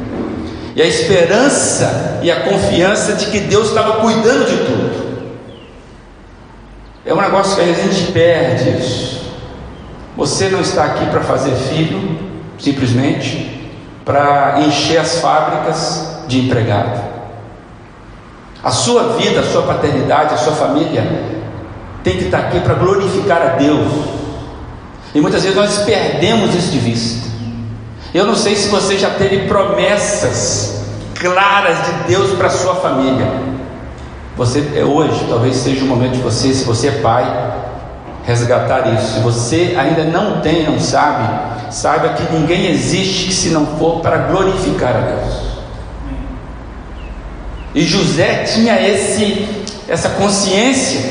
e 0.75 0.81
a 0.81 0.85
esperança 0.85 2.19
e 2.21 2.29
a 2.29 2.41
confiança 2.41 3.13
de 3.13 3.27
que 3.27 3.39
Deus 3.39 3.69
estava 3.69 4.01
cuidando 4.01 4.45
de 4.45 4.57
tudo. 4.57 5.05
É 7.05 7.13
um 7.13 7.21
negócio 7.21 7.55
que 7.55 7.61
a 7.61 7.73
gente 7.73 8.11
perde 8.11 8.77
isso. 8.77 9.31
Você 10.17 10.49
não 10.49 10.59
está 10.59 10.83
aqui 10.83 11.05
para 11.05 11.21
fazer 11.21 11.55
filho, 11.55 12.19
simplesmente 12.59 13.71
para 14.03 14.61
encher 14.67 14.97
as 14.97 15.19
fábricas 15.19 16.23
de 16.27 16.41
empregado. 16.41 17.01
A 18.63 18.71
sua 18.71 19.13
vida, 19.13 19.39
a 19.39 19.43
sua 19.43 19.61
paternidade, 19.63 20.33
a 20.33 20.37
sua 20.37 20.53
família 20.53 21.03
tem 22.03 22.17
que 22.17 22.25
estar 22.25 22.39
aqui 22.39 22.59
para 22.59 22.73
glorificar 22.73 23.41
a 23.41 23.49
Deus. 23.55 23.91
E 25.13 25.21
muitas 25.21 25.41
vezes 25.41 25.55
nós 25.55 25.77
perdemos 25.79 26.53
isso 26.53 26.71
de 26.71 26.79
vista. 26.79 27.34
Eu 28.15 28.25
não 28.25 28.33
sei 28.33 28.55
se 28.55 28.69
você 28.69 28.97
já 28.97 29.09
teve 29.09 29.39
promessas 29.45 30.85
claras 31.15 31.77
de 31.85 31.91
Deus 32.07 32.31
para 32.37 32.49
sua 32.49 32.75
família. 32.75 33.29
Você 34.37 34.71
é 34.73 34.85
hoje, 34.85 35.25
talvez 35.27 35.57
seja 35.57 35.83
o 35.83 35.87
momento 35.87 36.13
de 36.13 36.21
você, 36.21 36.53
se 36.53 36.63
você 36.63 36.87
é 36.87 36.91
pai, 36.91 37.25
resgatar 38.23 38.87
isso. 38.93 39.15
Se 39.15 39.19
você 39.19 39.75
ainda 39.77 40.05
não 40.05 40.39
tem, 40.39 40.63
não 40.63 40.79
sabe, 40.79 41.27
saiba 41.69 42.13
que 42.13 42.31
ninguém 42.31 42.67
existe 42.67 43.33
se 43.33 43.49
não 43.49 43.65
for 43.77 43.99
para 43.99 44.19
glorificar 44.19 44.95
a 44.95 45.01
Deus. 45.01 45.33
E 47.75 47.83
José 47.83 48.45
tinha 48.45 48.81
esse 48.81 49.65
essa 49.89 50.11
consciência, 50.11 51.01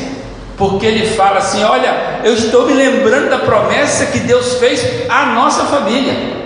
porque 0.56 0.86
ele 0.86 1.06
fala 1.14 1.36
assim: 1.36 1.62
"Olha, 1.64 2.20
eu 2.24 2.32
estou 2.32 2.64
me 2.64 2.72
lembrando 2.72 3.28
da 3.28 3.40
promessa 3.40 4.06
que 4.06 4.20
Deus 4.20 4.54
fez 4.54 4.82
à 5.10 5.26
nossa 5.26 5.64
família. 5.64 6.43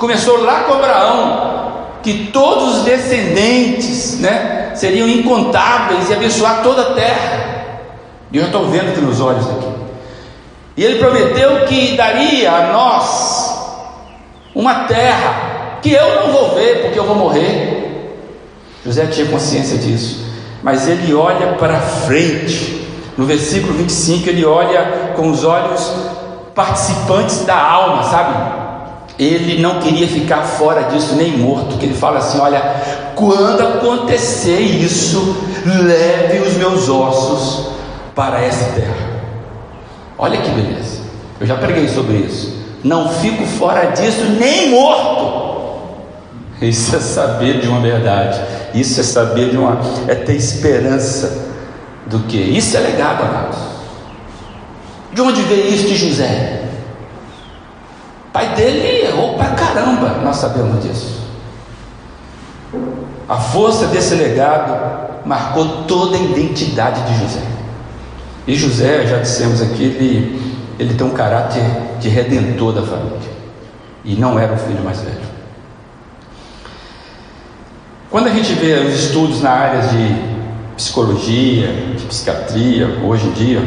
Começou 0.00 0.42
lá 0.42 0.60
com 0.60 0.72
Abraão, 0.72 1.72
que 2.02 2.30
todos 2.32 2.78
os 2.78 2.84
descendentes 2.84 4.18
né, 4.18 4.72
seriam 4.74 5.06
incontáveis 5.06 6.08
e 6.08 6.14
abençoar 6.14 6.62
toda 6.62 6.80
a 6.80 6.94
terra. 6.94 7.80
E 8.32 8.38
eu 8.38 8.46
estou 8.46 8.64
vendo 8.64 8.92
aqui 8.92 9.00
nos 9.02 9.20
olhos 9.20 9.46
aqui. 9.46 9.68
E 10.74 10.82
ele 10.82 10.98
prometeu 10.98 11.66
que 11.66 11.98
daria 11.98 12.50
a 12.50 12.72
nós 12.72 13.60
uma 14.54 14.84
terra 14.84 15.78
que 15.82 15.92
eu 15.92 16.22
não 16.22 16.32
vou 16.32 16.54
ver 16.54 16.80
porque 16.80 16.98
eu 16.98 17.04
vou 17.04 17.16
morrer. 17.16 18.16
José 18.82 19.04
tinha 19.04 19.26
consciência 19.26 19.76
disso, 19.76 20.24
mas 20.62 20.88
ele 20.88 21.12
olha 21.12 21.48
para 21.58 21.78
frente. 21.78 22.88
No 23.18 23.26
versículo 23.26 23.74
25, 23.74 24.30
ele 24.30 24.46
olha 24.46 25.12
com 25.14 25.28
os 25.28 25.44
olhos 25.44 25.92
participantes 26.54 27.44
da 27.44 27.60
alma, 27.60 28.04
sabe? 28.04 28.59
Ele 29.20 29.60
não 29.60 29.80
queria 29.80 30.08
ficar 30.08 30.44
fora 30.44 30.84
disso 30.84 31.14
nem 31.14 31.36
morto, 31.36 31.76
que 31.76 31.84
ele 31.84 31.94
fala 31.94 32.20
assim: 32.20 32.38
olha, 32.38 32.58
quando 33.14 33.60
acontecer 33.60 34.58
isso, 34.58 35.36
leve 35.66 36.38
os 36.38 36.54
meus 36.54 36.88
ossos 36.88 37.66
para 38.14 38.42
essa 38.42 38.72
terra. 38.72 39.20
Olha 40.16 40.40
que 40.40 40.48
beleza. 40.48 41.00
Eu 41.38 41.46
já 41.46 41.54
preguei 41.56 41.86
sobre 41.86 42.16
isso. 42.16 42.60
Não 42.82 43.10
fico 43.10 43.44
fora 43.44 43.90
disso 43.90 44.24
nem 44.38 44.70
morto. 44.70 45.50
Isso 46.62 46.96
é 46.96 47.00
saber 47.00 47.60
de 47.60 47.68
uma 47.68 47.80
verdade. 47.80 48.40
Isso 48.72 49.00
é 49.00 49.02
saber 49.02 49.50
de 49.50 49.58
uma. 49.58 49.82
é 50.08 50.14
ter 50.14 50.34
esperança 50.34 51.46
do 52.06 52.20
que? 52.20 52.38
Isso 52.38 52.74
é 52.74 52.80
legado, 52.80 53.22
amados. 53.22 53.58
De 55.12 55.20
onde 55.20 55.42
veio 55.42 55.68
isso 55.68 55.86
de 55.88 55.96
José? 55.96 56.69
Pai 58.32 58.54
dele 58.54 59.06
errou 59.06 59.34
pra 59.34 59.48
caramba, 59.50 60.20
nós 60.22 60.36
sabemos 60.36 60.82
disso. 60.82 61.20
A 63.28 63.36
força 63.36 63.86
desse 63.86 64.14
legado 64.14 65.26
marcou 65.26 65.84
toda 65.84 66.16
a 66.16 66.20
identidade 66.20 67.02
de 67.02 67.18
José. 67.18 67.42
E 68.46 68.54
José, 68.54 69.06
já 69.06 69.18
dissemos 69.18 69.60
aqui, 69.60 69.82
ele, 69.82 70.56
ele 70.78 70.94
tem 70.94 71.06
um 71.06 71.10
caráter 71.10 71.62
de 72.00 72.08
redentor 72.08 72.72
da 72.72 72.82
família. 72.82 73.18
E 74.04 74.14
não 74.14 74.38
era 74.38 74.52
o 74.52 74.56
filho 74.56 74.82
mais 74.82 75.00
velho. 75.00 75.30
Quando 78.10 78.26
a 78.26 78.30
gente 78.30 78.52
vê 78.54 78.74
os 78.74 78.94
estudos 78.94 79.40
na 79.40 79.50
área 79.50 79.82
de 79.82 80.16
psicologia, 80.74 81.68
de 81.96 82.04
psiquiatria, 82.06 82.98
hoje 83.04 83.26
em 83.28 83.32
dia, 83.32 83.60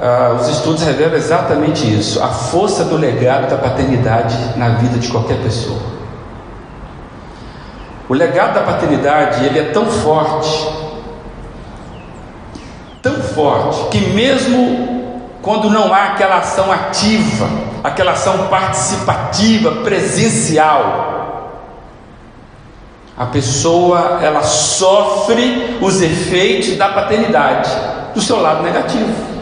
ah, 0.00 0.36
os 0.38 0.48
estudos 0.48 0.82
revelam 0.82 1.16
exatamente 1.16 1.86
isso: 1.86 2.22
a 2.22 2.28
força 2.28 2.84
do 2.84 2.96
legado 2.96 3.48
da 3.48 3.56
paternidade 3.56 4.36
na 4.56 4.70
vida 4.70 4.98
de 4.98 5.08
qualquer 5.08 5.38
pessoa. 5.38 5.80
O 8.08 8.14
legado 8.14 8.54
da 8.54 8.62
paternidade 8.62 9.44
ele 9.44 9.58
é 9.58 9.64
tão 9.72 9.86
forte, 9.86 10.68
tão 13.02 13.14
forte 13.14 13.88
que 13.90 13.98
mesmo 14.10 15.26
quando 15.42 15.70
não 15.70 15.92
há 15.94 16.06
aquela 16.06 16.38
ação 16.38 16.70
ativa, 16.70 17.48
aquela 17.82 18.12
ação 18.12 18.48
participativa, 18.48 19.70
presencial, 19.82 21.06
a 23.16 23.24
pessoa 23.26 24.18
ela 24.22 24.42
sofre 24.42 25.78
os 25.80 26.02
efeitos 26.02 26.76
da 26.76 26.90
paternidade 26.90 27.70
do 28.14 28.20
seu 28.20 28.42
lado 28.42 28.62
negativo. 28.62 29.35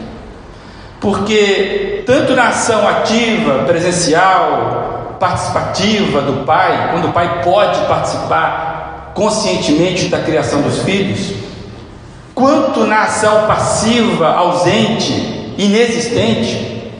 Porque 1.05 2.01
tanto 2.03 2.33
na 2.33 2.47
ação 2.47 2.87
ativa, 2.87 3.59
presencial, 3.59 5.17
participativa 5.19 6.19
do 6.19 6.43
pai, 6.47 6.89
quando 6.91 7.09
o 7.09 7.13
pai 7.13 7.43
pode 7.43 7.79
participar 7.81 9.11
conscientemente 9.13 10.07
da 10.07 10.17
criação 10.17 10.63
dos 10.63 10.79
filhos, 10.79 11.31
quanto 12.33 12.85
na 12.85 13.03
ação 13.03 13.45
passiva, 13.45 14.29
ausente, 14.29 15.53
inexistente, 15.59 16.91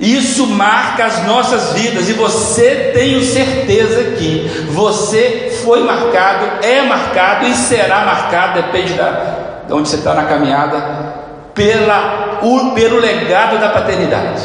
isso 0.00 0.48
marca 0.48 1.04
as 1.04 1.24
nossas 1.24 1.74
vidas. 1.74 2.08
E 2.08 2.12
você 2.14 2.90
tenho 2.92 3.22
certeza 3.22 4.16
que 4.16 4.66
você 4.72 5.60
foi 5.62 5.84
marcado, 5.84 6.64
é 6.66 6.82
marcado 6.82 7.46
e 7.46 7.54
será 7.54 8.04
marcado, 8.04 8.60
depende 8.60 8.94
da, 8.94 9.62
de 9.68 9.72
onde 9.72 9.88
você 9.88 9.94
está 9.94 10.12
na 10.12 10.24
caminhada, 10.24 11.09
pela, 11.54 12.40
pelo 12.74 13.00
legado 13.00 13.58
da 13.58 13.68
paternidade. 13.68 14.42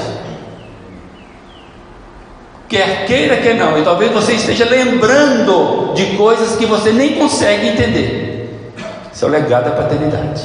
Quer 2.68 3.06
queira, 3.06 3.38
quer 3.38 3.56
não, 3.56 3.78
e 3.78 3.84
talvez 3.84 4.12
você 4.12 4.34
esteja 4.34 4.66
lembrando 4.66 5.94
de 5.94 6.18
coisas 6.18 6.56
que 6.56 6.66
você 6.66 6.92
nem 6.92 7.14
consegue 7.16 7.68
entender. 7.68 8.74
Isso 9.14 9.24
é 9.24 9.28
o 9.28 9.32
legado 9.32 9.66
da 9.66 9.72
paternidade. 9.72 10.44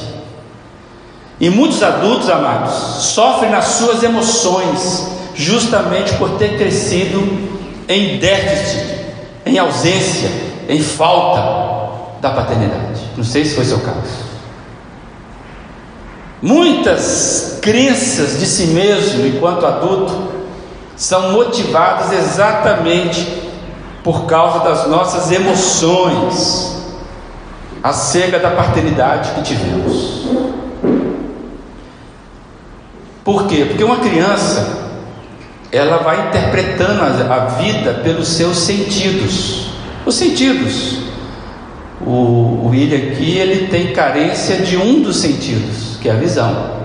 E 1.41 1.49
muitos 1.49 1.83
adultos, 1.83 2.29
amados, 2.29 2.75
sofrem 3.05 3.51
nas 3.51 3.65
suas 3.65 4.03
emoções, 4.03 5.09
justamente 5.35 6.13
por 6.15 6.37
ter 6.37 6.59
crescido 6.59 7.19
em 7.89 8.19
déficit, 8.19 8.95
em 9.47 9.59
ausência, 9.59 10.31
em 10.69 10.83
falta 10.83 12.21
da 12.21 12.31
paternidade. 12.31 13.01
Não 13.17 13.25
sei 13.25 13.45
se 13.45 13.55
foi 13.55 13.65
seu 13.65 13.81
caso. 13.81 14.30
Muitas 16.43 17.59
crenças 17.61 18.39
de 18.39 18.47
si 18.47 18.69
mesmo 18.69 19.27
enquanto 19.27 19.67
adulto 19.67 20.31
são 20.97 21.33
motivadas 21.33 22.13
exatamente 22.13 23.51
por 24.03 24.25
causa 24.25 24.61
das 24.61 24.87
nossas 24.87 25.31
emoções 25.31 26.79
acerca 27.83 28.39
da 28.39 28.51
paternidade 28.51 29.33
que 29.33 29.43
tivemos. 29.43 30.27
Por 33.23 33.47
quê? 33.47 33.67
Porque 33.67 33.85
uma 33.85 33.99
criança 33.99 34.81
ela 35.71 35.99
vai 35.99 36.29
interpretando 36.29 37.03
a 37.03 37.39
vida 37.61 38.01
pelos 38.03 38.29
seus 38.29 38.59
sentidos. 38.59 39.67
Os 40.07 40.15
sentidos. 40.15 41.10
O 42.07 42.69
William 42.71 43.13
aqui 43.13 43.37
ele 43.37 43.69
tem 43.69 43.93
carência 43.93 44.57
de 44.59 44.77
um 44.77 45.03
dos 45.03 45.17
sentidos 45.17 45.91
que 46.01 46.09
é 46.09 46.13
a 46.13 46.17
visão. 46.17 46.81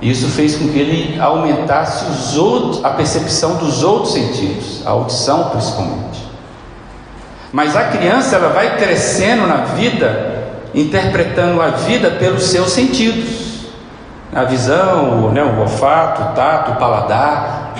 Isso 0.00 0.28
fez 0.28 0.56
com 0.56 0.68
que 0.68 0.78
ele 0.78 1.20
aumentasse 1.20 2.10
os 2.10 2.36
outros, 2.36 2.84
a 2.84 2.90
percepção 2.90 3.56
dos 3.56 3.84
outros 3.84 4.14
sentidos, 4.14 4.84
a 4.84 4.90
audição 4.90 5.50
principalmente. 5.50 6.26
Mas 7.52 7.76
a 7.76 7.84
criança 7.84 8.36
ela 8.36 8.48
vai 8.48 8.76
crescendo 8.78 9.46
na 9.46 9.58
vida, 9.58 10.48
interpretando 10.74 11.60
a 11.60 11.68
vida 11.68 12.10
pelos 12.12 12.44
seus 12.44 12.70
sentidos, 12.70 13.66
a 14.34 14.44
visão, 14.44 15.30
né, 15.30 15.44
o 15.44 15.60
olfato, 15.60 16.22
o 16.22 16.34
tato, 16.34 16.72
o 16.72 16.76
paladar. 16.76 17.74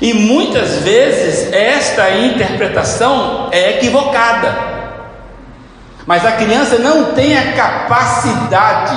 E 0.00 0.14
muitas 0.14 0.76
vezes 0.78 1.52
esta 1.52 2.10
interpretação 2.10 3.48
é 3.50 3.72
equivocada. 3.72 4.75
Mas 6.06 6.24
a 6.24 6.32
criança 6.32 6.78
não 6.78 7.12
tem 7.12 7.36
a 7.36 7.52
capacidade, 7.52 8.96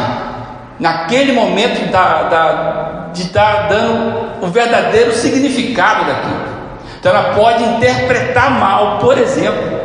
naquele 0.80 1.34
momento, 1.34 1.92
da, 1.92 2.24
da, 2.24 3.10
de 3.12 3.24
estar 3.24 3.68
dando 3.68 4.44
o 4.46 4.48
verdadeiro 4.48 5.12
significado 5.12 6.06
daquilo. 6.06 6.50
Então 7.00 7.12
ela 7.12 7.34
pode 7.34 7.64
interpretar 7.64 8.52
mal, 8.52 9.00
por 9.00 9.18
exemplo, 9.18 9.80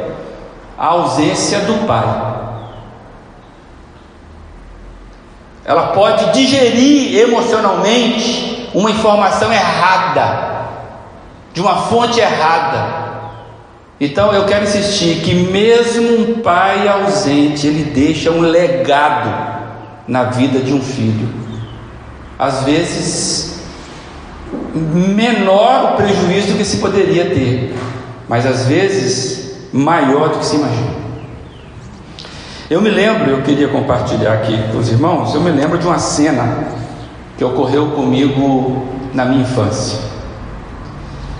a 0.76 0.86
ausência 0.86 1.60
do 1.60 1.86
pai. 1.86 2.34
Ela 5.64 5.88
pode 5.88 6.30
digerir 6.32 7.18
emocionalmente 7.20 8.68
uma 8.74 8.90
informação 8.90 9.50
errada, 9.50 10.66
de 11.54 11.60
uma 11.60 11.76
fonte 11.76 12.20
errada. 12.20 13.03
Então 14.00 14.32
eu 14.32 14.44
quero 14.44 14.64
insistir 14.64 15.20
que 15.20 15.34
mesmo 15.34 16.20
um 16.20 16.40
pai 16.40 16.88
ausente, 16.88 17.66
ele 17.66 17.84
deixa 17.84 18.30
um 18.30 18.40
legado 18.40 19.54
na 20.06 20.24
vida 20.24 20.58
de 20.58 20.72
um 20.72 20.82
filho. 20.82 21.28
Às 22.38 22.64
vezes 22.64 23.54
menor 24.74 25.92
o 25.92 25.96
prejuízo 25.96 26.56
que 26.56 26.64
se 26.64 26.78
poderia 26.78 27.26
ter, 27.26 27.74
mas 28.28 28.44
às 28.44 28.66
vezes 28.66 29.68
maior 29.72 30.30
do 30.30 30.38
que 30.38 30.46
se 30.46 30.56
imagina. 30.56 30.94
Eu 32.68 32.80
me 32.80 32.90
lembro, 32.90 33.30
eu 33.30 33.42
queria 33.42 33.68
compartilhar 33.68 34.32
aqui 34.32 34.56
com 34.72 34.78
os 34.78 34.88
irmãos, 34.88 35.34
eu 35.34 35.40
me 35.40 35.50
lembro 35.50 35.78
de 35.78 35.86
uma 35.86 35.98
cena 35.98 36.64
que 37.36 37.44
ocorreu 37.44 37.88
comigo 37.92 38.86
na 39.12 39.24
minha 39.24 39.42
infância. 39.42 40.13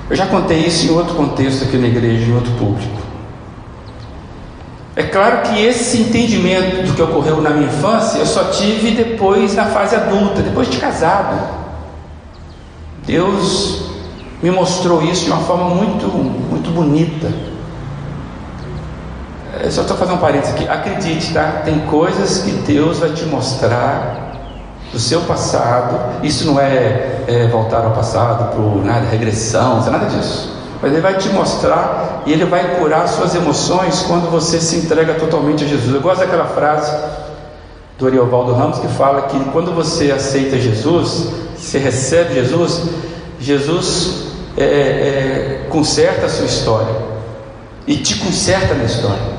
Eu 0.08 0.16
já 0.16 0.26
contei 0.26 0.58
isso 0.58 0.86
em 0.86 0.90
outro 0.90 1.14
contexto 1.14 1.64
aqui 1.64 1.76
na 1.76 1.86
igreja, 1.86 2.30
em 2.30 2.34
outro 2.34 2.52
público. 2.52 3.04
É 4.96 5.02
claro 5.02 5.42
que 5.42 5.60
esse 5.60 6.02
entendimento 6.02 6.86
do 6.86 6.94
que 6.94 7.02
ocorreu 7.02 7.40
na 7.40 7.50
minha 7.50 7.66
infância 7.66 8.18
eu 8.18 8.26
só 8.26 8.44
tive 8.44 8.92
depois 8.92 9.54
na 9.54 9.64
fase 9.66 9.96
adulta, 9.96 10.40
depois 10.40 10.70
de 10.70 10.76
casado. 10.76 11.64
Deus 13.04 13.90
me 14.42 14.50
mostrou 14.50 15.02
isso 15.02 15.24
de 15.24 15.30
uma 15.30 15.40
forma 15.40 15.70
muito, 15.70 16.06
muito 16.06 16.70
bonita. 16.70 17.32
Eu 19.62 19.70
só 19.70 19.82
estou 19.82 19.96
fazendo 19.96 20.16
um 20.16 20.20
parênteses 20.20 20.54
aqui. 20.54 20.68
Acredite, 20.68 21.32
tá? 21.32 21.62
Tem 21.64 21.80
coisas 21.80 22.42
que 22.42 22.50
Deus 22.50 22.98
vai 22.98 23.10
te 23.10 23.24
mostrar 23.24 24.33
do 24.94 25.00
seu 25.00 25.22
passado. 25.22 26.22
Isso 26.24 26.46
não 26.46 26.58
é, 26.58 27.24
é 27.26 27.48
voltar 27.48 27.84
ao 27.84 27.90
passado 27.90 28.54
por 28.54 28.82
nada, 28.82 29.06
regressão, 29.06 29.80
não 29.80 29.86
é 29.86 29.90
nada 29.90 30.06
disso. 30.06 30.54
Mas 30.80 30.92
ele 30.92 31.00
vai 31.00 31.18
te 31.18 31.28
mostrar 31.30 32.22
e 32.24 32.32
ele 32.32 32.44
vai 32.44 32.76
curar 32.78 33.08
suas 33.08 33.34
emoções 33.34 34.02
quando 34.02 34.30
você 34.30 34.60
se 34.60 34.76
entrega 34.76 35.14
totalmente 35.14 35.64
a 35.64 35.66
Jesus. 35.66 35.94
Eu 35.94 36.00
gosto 36.00 36.20
daquela 36.20 36.46
frase 36.46 36.96
do 37.98 38.06
Ariovaldo 38.06 38.54
Ramos 38.54 38.78
que 38.78 38.88
fala 38.88 39.22
que 39.22 39.38
quando 39.46 39.74
você 39.74 40.12
aceita 40.12 40.56
Jesus, 40.58 41.28
você 41.56 41.78
recebe 41.78 42.34
Jesus, 42.34 42.82
Jesus 43.40 44.24
é, 44.56 44.64
é, 44.64 44.66
é, 44.66 45.66
conserta 45.70 46.26
a 46.26 46.28
sua 46.28 46.46
história 46.46 46.94
e 47.86 47.96
te 47.96 48.16
conserta 48.16 48.74
na 48.74 48.84
história. 48.84 49.33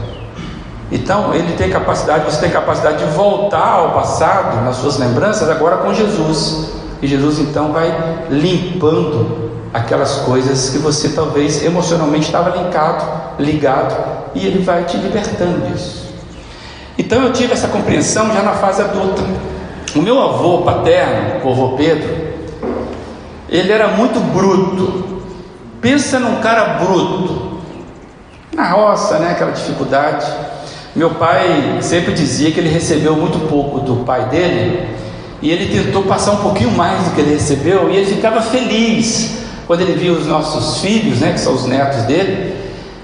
Então 0.92 1.34
ele 1.34 1.54
tem 1.54 1.70
capacidade, 1.70 2.26
você 2.26 2.42
tem 2.42 2.52
capacidade 2.52 3.04
de 3.04 3.12
voltar 3.12 3.80
ao 3.80 3.92
passado, 3.92 4.64
nas 4.64 4.78
suas 4.78 4.98
lembranças, 4.98 5.50
agora 5.50 5.78
com 5.78 5.94
Jesus. 5.94 6.72
E 7.02 7.08
Jesus 7.08 7.40
então 7.40 7.72
vai 7.72 7.94
limpando 8.30 9.52
aquelas 9.74 10.20
coisas 10.20 10.70
que 10.70 10.78
você 10.78 11.10
talvez 11.10 11.64
emocionalmente 11.64 12.28
estava 12.28 12.50
ligado, 12.56 13.36
ligado, 13.40 13.96
e 14.34 14.46
ele 14.46 14.64
vai 14.64 14.84
te 14.86 14.96
libertando 14.98 15.68
disso. 15.68 16.06
Então 16.98 17.22
eu 17.24 17.34
tive 17.34 17.54
essa 17.54 17.68
compreensão 17.68 18.32
já 18.34 18.42
na 18.42 18.54
fase 18.54 18.82
adulta. 18.82 19.22
O 19.96 20.02
meu 20.02 20.22
avô 20.22 20.60
paterno, 20.60 21.46
o 21.46 21.52
avô 21.52 21.70
Pedro, 21.76 22.36
ele 23.50 23.72
era 23.72 23.90
muito 23.90 24.20
bruto. 24.20 25.22
Pensa 25.82 26.20
num 26.20 26.42
cara 26.42 26.80
bruto. 26.80 27.60
Na 28.54 28.70
roça, 28.72 29.20
né, 29.20 29.32
aquela 29.32 29.52
dificuldade. 29.52 30.26
Meu 30.96 31.10
pai 31.12 31.80
sempre 31.82 32.14
dizia 32.14 32.52
que 32.52 32.60
ele 32.60 32.70
recebeu 32.70 33.16
muito 33.16 33.38
pouco 33.50 33.82
do 33.82 34.06
pai 34.06 34.30
dele, 34.30 34.88
e 35.42 35.52
ele 35.52 35.84
tentou 35.84 36.04
passar 36.04 36.32
um 36.32 36.38
pouquinho 36.38 36.72
mais 36.72 37.04
do 37.04 37.12
que 37.12 37.22
ele 37.22 37.34
recebeu, 37.34 37.90
e 37.90 37.98
ele 37.98 38.06
ficava 38.06 38.42
feliz 38.42 39.40
quando 39.68 39.82
ele 39.82 39.94
via 39.94 40.14
os 40.14 40.26
nossos 40.26 40.82
filhos, 40.82 41.20
né, 41.20 41.34
que 41.34 41.40
são 41.40 41.54
os 41.54 41.66
netos 41.66 42.04
dele, 42.04 42.56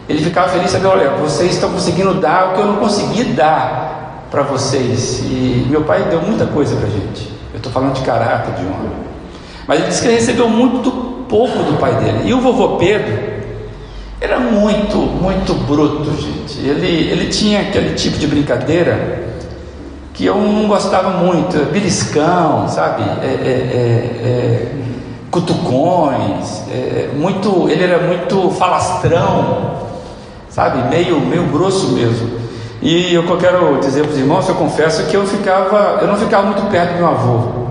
ele 0.08 0.24
ficava 0.24 0.50
feliz, 0.50 0.72
sabe, 0.72 0.88
olha, 0.88 1.10
vocês 1.12 1.54
estão 1.54 1.72
conseguindo 1.72 2.14
dar 2.14 2.52
o 2.52 2.54
que 2.54 2.60
eu 2.62 2.66
não 2.68 2.76
consegui 2.78 3.24
dar 3.26 4.26
para 4.32 4.44
vocês. 4.44 5.20
E 5.20 5.68
meu 5.70 5.84
pai 5.84 6.04
deu 6.10 6.22
muita 6.22 6.46
coisa 6.46 6.76
para 6.76 6.90
gente. 6.90 7.30
Eu 7.54 7.58
estou 7.58 7.72
falando 7.72 7.94
de 7.94 8.02
caráter, 8.02 8.54
de 8.56 8.66
honra. 8.66 8.92
Mas 9.68 9.80
ele 9.80 9.90
disse 9.90 10.02
que 10.02 10.08
ele 10.08 10.16
recebeu 10.16 10.50
muito 10.50 10.92
pouco 11.30 11.60
do 11.64 11.78
pai 11.78 11.96
dele. 11.96 12.24
E 12.26 12.34
o 12.34 12.42
vovô 12.42 12.78
Pedro 12.78 13.31
era 14.22 14.40
muito, 14.40 14.98
muito 14.98 15.56
bruto, 15.56 16.12
gente. 16.22 16.60
Ele, 16.60 17.10
ele 17.10 17.30
tinha 17.30 17.62
aquele 17.62 17.96
tipo 17.96 18.20
de 18.20 18.28
brincadeira 18.28 19.32
que 20.14 20.24
eu 20.24 20.36
não 20.36 20.68
gostava 20.68 21.10
muito, 21.10 21.58
beliscão, 21.72 22.70
sabe? 22.70 23.02
É, 23.02 23.26
é, 23.26 23.50
é, 23.74 24.28
é 24.28 24.72
cutucões, 25.32 26.64
é, 26.70 27.10
muito, 27.16 27.68
ele 27.68 27.84
era 27.84 28.06
muito 28.06 28.52
falastrão, 28.52 29.72
sabe, 30.50 30.88
meio, 30.90 31.20
meio 31.22 31.46
grosso 31.46 31.94
mesmo. 31.94 32.42
E 32.80 33.14
eu 33.14 33.24
quero 33.38 33.80
dizer 33.80 34.04
para 34.04 34.12
os 34.12 34.18
irmãos, 34.20 34.48
eu 34.48 34.56
confesso 34.56 35.06
que 35.06 35.16
eu 35.16 35.26
ficava, 35.26 36.00
eu 36.02 36.08
não 36.08 36.16
ficava 36.16 36.46
muito 36.46 36.70
perto 36.70 36.94
do 36.94 36.98
meu 36.98 37.08
avô. 37.08 37.62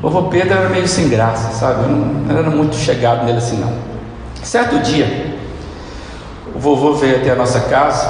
O 0.00 0.06
avô 0.06 0.24
Pedro 0.24 0.52
era 0.52 0.68
meio 0.68 0.86
sem 0.86 1.08
graça, 1.08 1.52
sabe? 1.52 1.84
Eu 1.84 1.88
não, 1.88 1.98
não 1.98 2.38
era 2.38 2.50
muito 2.50 2.76
chegado 2.76 3.24
nele 3.24 3.38
assim 3.38 3.56
não. 3.56 3.72
Certo 4.42 4.78
dia, 4.80 5.31
vovô 6.62 6.94
veio 6.94 7.16
até 7.16 7.32
a 7.32 7.34
nossa 7.34 7.60
casa 7.62 8.08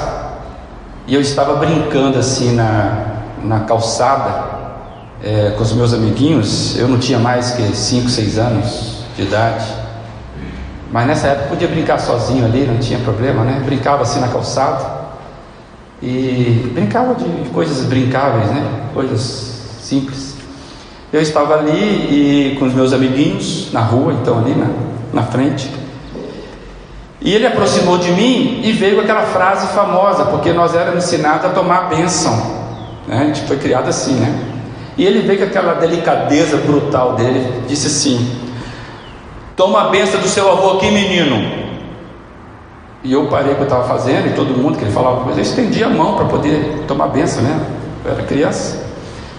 e 1.07 1.15
eu 1.15 1.19
estava 1.19 1.55
brincando 1.55 2.19
assim 2.19 2.53
na, 2.53 3.05
na 3.43 3.61
calçada 3.61 4.53
é, 5.23 5.53
com 5.57 5.63
os 5.63 5.73
meus 5.73 5.91
amiguinhos, 5.93 6.77
eu 6.77 6.87
não 6.87 6.99
tinha 6.99 7.17
mais 7.17 7.51
que 7.51 7.75
5, 7.75 8.09
6 8.09 8.37
anos 8.37 9.03
de 9.15 9.23
idade. 9.23 9.65
Mas 10.91 11.07
nessa 11.07 11.27
época 11.29 11.49
podia 11.49 11.67
brincar 11.67 11.97
sozinho 11.97 12.45
ali, 12.45 12.67
não 12.67 12.77
tinha 12.77 12.99
problema, 12.99 13.43
né? 13.43 13.59
Brincava 13.65 14.03
assim 14.03 14.19
na 14.19 14.27
calçada. 14.27 15.01
E 16.01 16.69
brincava 16.73 17.15
de 17.15 17.49
coisas 17.49 17.85
brincáveis, 17.85 18.47
né? 18.51 18.63
Coisas 18.93 19.79
simples. 19.81 20.35
Eu 21.11 21.21
estava 21.21 21.55
ali 21.55 22.51
e 22.51 22.55
com 22.59 22.65
os 22.65 22.73
meus 22.73 22.93
amiguinhos 22.93 23.71
na 23.73 23.81
rua, 23.81 24.13
então 24.13 24.37
ali 24.37 24.53
na, 24.53 24.67
na 25.13 25.23
frente. 25.23 25.82
E 27.23 27.33
ele 27.33 27.47
aproximou 27.47 27.97
de 27.97 28.11
mim 28.11 28.59
e 28.65 28.73
veio 28.73 28.99
aquela 28.99 29.21
frase 29.21 29.67
famosa, 29.73 30.25
porque 30.25 30.51
nós 30.51 30.75
éramos 30.75 31.05
ensinados 31.05 31.45
a 31.45 31.49
tomar 31.49 31.77
a 31.77 31.83
bênção. 31.83 32.33
Né? 33.07 33.17
A 33.17 33.25
gente 33.25 33.43
foi 33.43 33.55
criado 33.55 33.87
assim, 33.87 34.15
né? 34.15 34.37
E 34.97 35.05
ele 35.05 35.21
veio 35.21 35.39
com 35.39 35.45
aquela 35.45 35.73
delicadeza 35.75 36.57
brutal 36.57 37.15
dele, 37.15 37.63
disse 37.65 37.87
assim: 37.87 38.29
Toma 39.55 39.83
a 39.83 39.89
benção 39.89 40.19
do 40.19 40.27
seu 40.27 40.51
avô 40.51 40.71
aqui, 40.73 40.91
menino. 40.91 41.63
E 43.03 43.13
eu 43.13 43.25
parei 43.27 43.53
o 43.53 43.55
que 43.55 43.61
eu 43.61 43.65
estava 43.65 43.87
fazendo, 43.87 44.27
e 44.27 44.33
todo 44.33 44.57
mundo 44.57 44.77
que 44.77 44.83
ele 44.83 44.91
falava 44.91 45.23
coisa, 45.23 45.39
eu 45.39 45.43
estendi 45.43 45.81
a 45.81 45.89
mão 45.89 46.15
para 46.15 46.25
poder 46.25 46.83
tomar 46.87 47.05
a 47.05 47.09
benção, 47.09 47.41
né? 47.41 47.65
Eu 48.03 48.11
era 48.11 48.23
criança. 48.23 48.83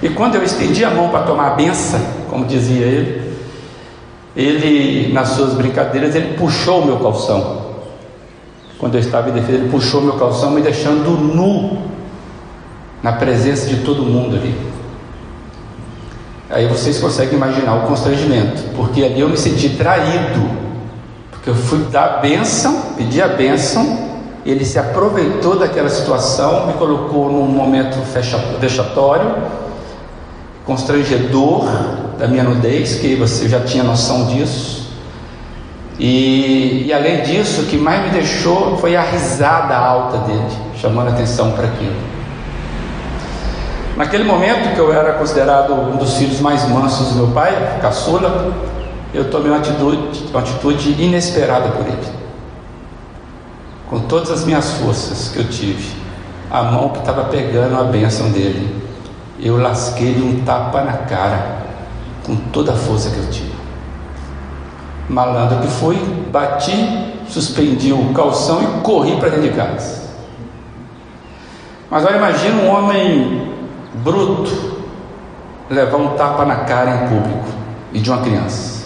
E 0.03 0.09
quando 0.09 0.37
eu 0.37 0.43
estendi 0.43 0.85
a 0.85 0.91
mão 0.91 1.11
para 1.11 1.23
tomar 1.23 1.49
a 1.49 1.55
benção, 1.55 2.01
como 2.31 2.47
dizia 2.47 2.85
ele, 2.85 3.35
ele, 4.35 5.13
nas 5.13 5.29
suas 5.29 5.53
brincadeiras, 5.53 6.15
ele 6.15 6.37
puxou 6.37 6.81
o 6.81 6.87
meu 6.87 6.99
calção. 6.99 7.64
Quando 8.85 8.97
eu 8.97 9.01
estava 9.01 9.31
em 9.31 9.33
defesa, 9.33 9.61
ele 9.61 9.71
puxou 9.71 10.03
meu 10.03 10.13
calção, 10.13 10.51
me 10.51 10.61
deixando 10.61 11.13
nu, 11.13 11.79
na 13.03 13.13
presença 13.13 13.67
de 13.67 13.77
todo 13.77 14.03
mundo 14.03 14.37
ali. 14.37 14.55
Aí 16.51 16.67
vocês 16.67 16.99
conseguem 16.99 17.33
imaginar 17.33 17.77
o 17.77 17.87
constrangimento, 17.87 18.63
porque 18.77 19.03
ali 19.03 19.21
eu 19.21 19.31
me 19.31 19.39
senti 19.39 19.71
traído, 19.71 20.51
porque 21.31 21.49
eu 21.49 21.55
fui 21.55 21.79
dar 21.85 22.05
a 22.05 22.17
bênção, 22.19 22.79
pedi 22.95 23.23
a 23.23 23.29
bênção, 23.29 24.01
ele 24.45 24.67
se 24.67 24.79
aproveitou 24.79 25.59
daquela 25.59 25.89
situação, 25.89 26.67
me 26.67 26.75
colocou 26.75 27.33
num 27.33 27.47
momento 27.47 27.97
vexatório, 28.61 29.35
constrangedor 30.67 31.65
da 32.19 32.29
minha 32.29 32.45
nudez, 32.45 32.97
que 32.97 33.17
você 33.17 33.49
já 33.49 33.61
tinha 33.61 33.83
noção 33.83 34.27
disso. 34.27 34.84
E, 35.99 36.85
e 36.87 36.93
além 36.93 37.23
disso, 37.23 37.63
o 37.63 37.65
que 37.67 37.77
mais 37.77 38.03
me 38.03 38.11
deixou 38.11 38.77
foi 38.79 38.97
a 38.97 39.03
risada 39.03 39.77
alta 39.77 40.19
dele, 40.19 40.57
chamando 40.77 41.09
atenção 41.09 41.53
para 41.53 41.67
aquilo. 41.67 42.15
Naquele 43.97 44.25
momento 44.25 44.75
que 44.75 44.81
eu 44.81 44.93
era 44.93 45.13
considerado 45.13 45.73
um 45.73 45.97
dos 45.97 46.17
filhos 46.17 46.41
mais 46.41 46.69
mansos 46.69 47.11
do 47.11 47.15
meu 47.15 47.29
pai, 47.29 47.79
caçula, 47.81 48.53
eu 49.13 49.31
tomei 49.31 49.51
uma 49.51 49.59
atitude, 49.59 50.25
uma 50.31 50.41
atitude 50.41 51.01
inesperada 51.01 51.69
por 51.69 51.87
ele. 51.87 52.09
Com 53.89 54.01
todas 54.01 54.33
as 54.33 54.45
minhas 54.45 54.73
forças 54.73 55.29
que 55.29 55.39
eu 55.39 55.49
tive, 55.49 55.93
a 56.51 56.65
mão 56.65 56.89
que 56.89 56.99
estava 56.99 57.25
pegando 57.25 57.79
a 57.79 57.85
bênção 57.85 58.31
dele, 58.31 58.83
eu 59.39 59.57
lasquei-lhe 59.59 60.23
um 60.23 60.45
tapa 60.45 60.83
na 60.83 60.95
cara, 60.95 61.59
com 62.27 62.35
toda 62.35 62.73
a 62.73 62.77
força 62.77 63.11
que 63.11 63.19
eu 63.19 63.31
tinha. 63.31 63.54
Malandro 65.09 65.61
que 65.61 65.69
fui, 65.69 65.97
bati, 66.33 67.13
suspendi 67.29 67.93
o 67.93 68.13
calção 68.13 68.63
e 68.63 68.81
corri 68.83 69.17
para 69.17 69.29
dentro 69.31 69.51
de 69.51 69.57
casa. 69.57 70.05
Mas 71.91 72.05
olha, 72.05 72.17
imagina 72.17 72.63
um 72.63 72.69
homem 72.69 73.53
bruto 74.03 74.75
levar 75.71 75.97
um 75.97 76.09
tapa 76.17 76.45
na 76.45 76.57
cara 76.57 76.91
em 76.91 77.09
público 77.09 77.49
e 77.93 78.01
de 78.01 78.11
uma 78.11 78.21
criança. 78.23 78.85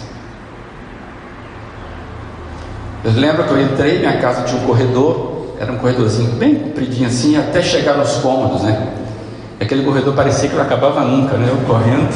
Eu 3.03 3.11
lembro 3.13 3.45
que 3.45 3.51
eu 3.51 3.61
entrei, 3.61 3.99
minha 3.99 4.17
casa 4.17 4.43
tinha 4.43 4.61
um 4.61 4.65
corredor, 4.65 5.55
era 5.59 5.71
um 5.71 5.77
corredorzinho 5.77 6.31
bem 6.33 6.55
compridinho 6.55 7.07
assim, 7.07 7.37
até 7.37 7.61
chegar 7.61 7.97
nos 7.97 8.17
cômodos, 8.17 8.61
né? 8.61 8.93
Aquele 9.59 9.83
corredor 9.83 10.13
parecia 10.13 10.49
que 10.49 10.55
não 10.55 10.63
acabava 10.63 11.01
nunca, 11.01 11.37
né? 11.37 11.47
Eu 11.49 11.57
correndo, 11.65 12.09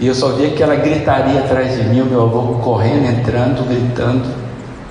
e 0.00 0.06
eu 0.06 0.14
só 0.14 0.28
via 0.28 0.48
aquela 0.48 0.76
gritaria 0.76 1.40
atrás 1.40 1.76
de 1.76 1.88
mim, 1.88 2.02
o 2.02 2.06
meu 2.06 2.22
avô 2.22 2.54
correndo, 2.62 3.04
entrando, 3.04 3.66
gritando, 3.68 4.28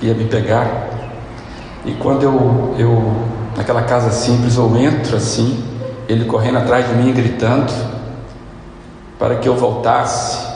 ia 0.02 0.12
me 0.12 0.24
pegar. 0.24 0.88
E 1.84 1.92
quando 1.92 2.22
eu, 2.22 2.74
eu 2.78 3.12
naquela 3.56 3.82
casa 3.82 4.10
simples, 4.10 4.56
eu 4.56 4.76
entro 4.76 5.16
assim, 5.16 5.64
ele 6.06 6.26
correndo 6.26 6.58
atrás 6.58 6.86
de 6.88 6.94
mim, 6.94 7.12
gritando, 7.12 7.72
para 9.18 9.36
que 9.36 9.48
eu 9.48 9.56
voltasse, 9.56 10.46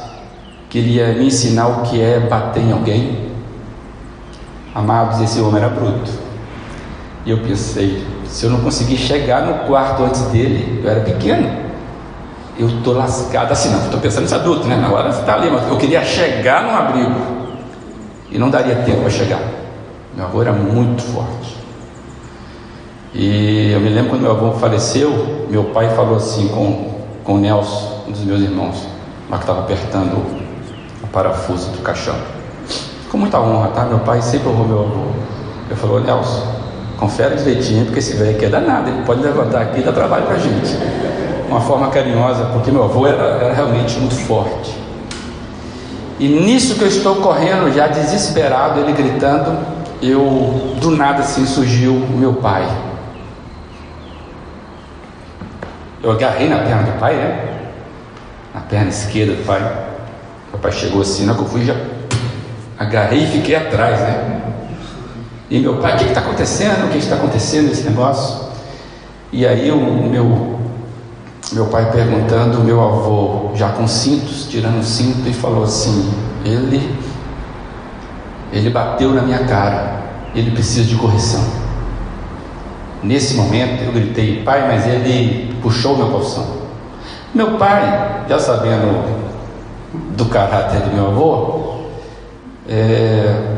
que 0.68 0.78
ele 0.78 0.96
ia 0.96 1.14
me 1.14 1.26
ensinar 1.26 1.68
o 1.68 1.82
que 1.82 1.98
é 2.00 2.20
bater 2.20 2.62
em 2.62 2.72
alguém. 2.72 3.32
Amados, 4.74 5.20
esse 5.22 5.40
homem 5.40 5.62
era 5.62 5.70
bruto. 5.70 6.10
E 7.24 7.30
eu 7.30 7.38
pensei, 7.38 8.04
se 8.26 8.44
eu 8.44 8.50
não 8.50 8.60
conseguir 8.60 8.98
chegar 8.98 9.46
no 9.46 9.66
quarto 9.66 10.02
antes 10.02 10.22
dele, 10.24 10.82
eu 10.84 10.90
era 10.90 11.00
pequeno, 11.00 11.61
eu 12.58 12.68
estou 12.68 12.94
lascado 12.94 13.52
assim, 13.52 13.70
não, 13.70 13.84
estou 13.84 14.00
pensando 14.00 14.22
nesse 14.22 14.34
adulto, 14.34 14.66
né? 14.66 14.76
Você 14.76 15.20
está 15.20 15.34
ali, 15.34 15.50
mas 15.50 15.68
eu 15.68 15.76
queria 15.76 16.04
chegar 16.04 16.64
no 16.64 16.70
abrigo 16.70 17.14
e 18.30 18.38
não 18.38 18.50
daria 18.50 18.76
tempo 18.76 19.00
para 19.00 19.10
chegar. 19.10 19.40
Meu 20.14 20.26
avô 20.26 20.42
era 20.42 20.52
muito 20.52 21.02
forte. 21.02 21.56
E 23.14 23.72
eu 23.72 23.80
me 23.80 23.88
lembro 23.88 24.10
quando 24.10 24.22
meu 24.22 24.30
avô 24.30 24.52
faleceu, 24.52 25.46
meu 25.50 25.64
pai 25.64 25.88
falou 25.94 26.16
assim 26.16 26.48
com, 26.48 26.92
com 27.24 27.34
o 27.34 27.38
Nelson, 27.38 28.04
um 28.08 28.12
dos 28.12 28.24
meus 28.24 28.40
irmãos: 28.40 28.86
mas 29.28 29.38
que 29.38 29.44
estava 29.44 29.60
apertando 29.60 30.16
o 31.02 31.06
parafuso 31.08 31.70
do 31.70 31.82
caixão. 31.82 32.16
Com 33.10 33.18
muita 33.18 33.38
honra, 33.40 33.68
tá? 33.68 33.84
Meu 33.84 33.98
pai 34.00 34.20
sempre 34.22 34.48
honrou 34.48 34.66
meu 34.66 34.80
avô. 34.80 35.06
Eu 35.68 35.76
falou, 35.76 36.00
Nelson, 36.00 36.46
confere 36.98 37.36
direitinho, 37.36 37.84
porque 37.84 37.98
esse 37.98 38.16
velho 38.16 38.36
aqui 38.36 38.44
é 38.44 38.48
danado, 38.48 38.88
ele 38.88 39.02
pode 39.04 39.22
levantar 39.22 39.62
aqui 39.62 39.80
e 39.80 39.82
dar 39.82 39.92
trabalho 39.92 40.26
pra 40.26 40.36
gente. 40.36 40.76
Uma 41.52 41.60
forma 41.60 41.90
carinhosa, 41.90 42.46
porque 42.46 42.70
meu 42.70 42.84
avô 42.84 43.06
era, 43.06 43.22
era 43.22 43.52
realmente 43.52 43.98
muito 43.98 44.14
forte. 44.14 44.74
E 46.18 46.26
nisso 46.26 46.76
que 46.76 46.82
eu 46.82 46.88
estou 46.88 47.16
correndo, 47.16 47.70
já 47.70 47.88
desesperado, 47.88 48.80
ele 48.80 48.92
gritando, 48.92 49.58
eu 50.00 50.74
do 50.80 50.92
nada 50.92 51.20
assim 51.20 51.44
surgiu 51.44 51.92
o 51.92 52.16
meu 52.16 52.32
pai. 52.32 52.66
Eu 56.02 56.12
agarrei 56.12 56.48
na 56.48 56.60
perna 56.60 56.84
do 56.84 56.98
pai, 56.98 57.16
né? 57.16 57.58
Na 58.54 58.62
perna 58.62 58.88
esquerda 58.88 59.34
do 59.34 59.44
pai. 59.44 59.60
O 60.54 60.56
pai 60.56 60.72
chegou 60.72 61.02
assim, 61.02 61.26
na 61.26 61.34
que 61.34 61.40
eu 61.40 61.46
fui, 61.46 61.66
já 61.66 61.76
agarrei 62.78 63.24
e 63.24 63.26
fiquei 63.26 63.56
atrás, 63.56 64.00
né? 64.00 64.40
E 65.50 65.58
meu 65.58 65.76
pai, 65.76 65.96
o 65.96 65.98
que 65.98 66.04
está 66.04 66.20
acontecendo? 66.20 66.86
O 66.86 66.88
que 66.88 66.96
está 66.96 67.16
acontecendo 67.16 67.68
nesse 67.68 67.82
negócio? 67.82 68.46
E 69.30 69.46
aí 69.46 69.70
o 69.70 69.76
meu, 69.76 70.61
meu 71.52 71.66
pai 71.66 71.90
perguntando, 71.90 72.60
meu 72.60 72.82
avô, 72.82 73.50
já 73.54 73.68
com 73.70 73.86
cintos, 73.86 74.46
tirando 74.46 74.80
o 74.80 74.82
cinto, 74.82 75.28
e 75.28 75.32
falou 75.32 75.64
assim: 75.64 76.12
ele, 76.44 76.96
ele 78.52 78.70
bateu 78.70 79.12
na 79.12 79.22
minha 79.22 79.44
cara, 79.44 80.02
ele 80.34 80.50
precisa 80.50 80.88
de 80.88 80.96
correção. 80.96 81.44
Nesse 83.02 83.34
momento 83.34 83.82
eu 83.82 83.92
gritei, 83.92 84.42
pai, 84.42 84.66
mas 84.66 84.86
ele 84.86 85.54
puxou 85.60 85.96
meu 85.96 86.10
calção. 86.10 86.62
Meu 87.34 87.58
pai, 87.58 88.24
já 88.28 88.38
sabendo 88.38 89.22
do 90.16 90.26
caráter 90.26 90.80
do 90.80 90.94
meu 90.94 91.08
avô, 91.08 91.72
é, 92.68 93.56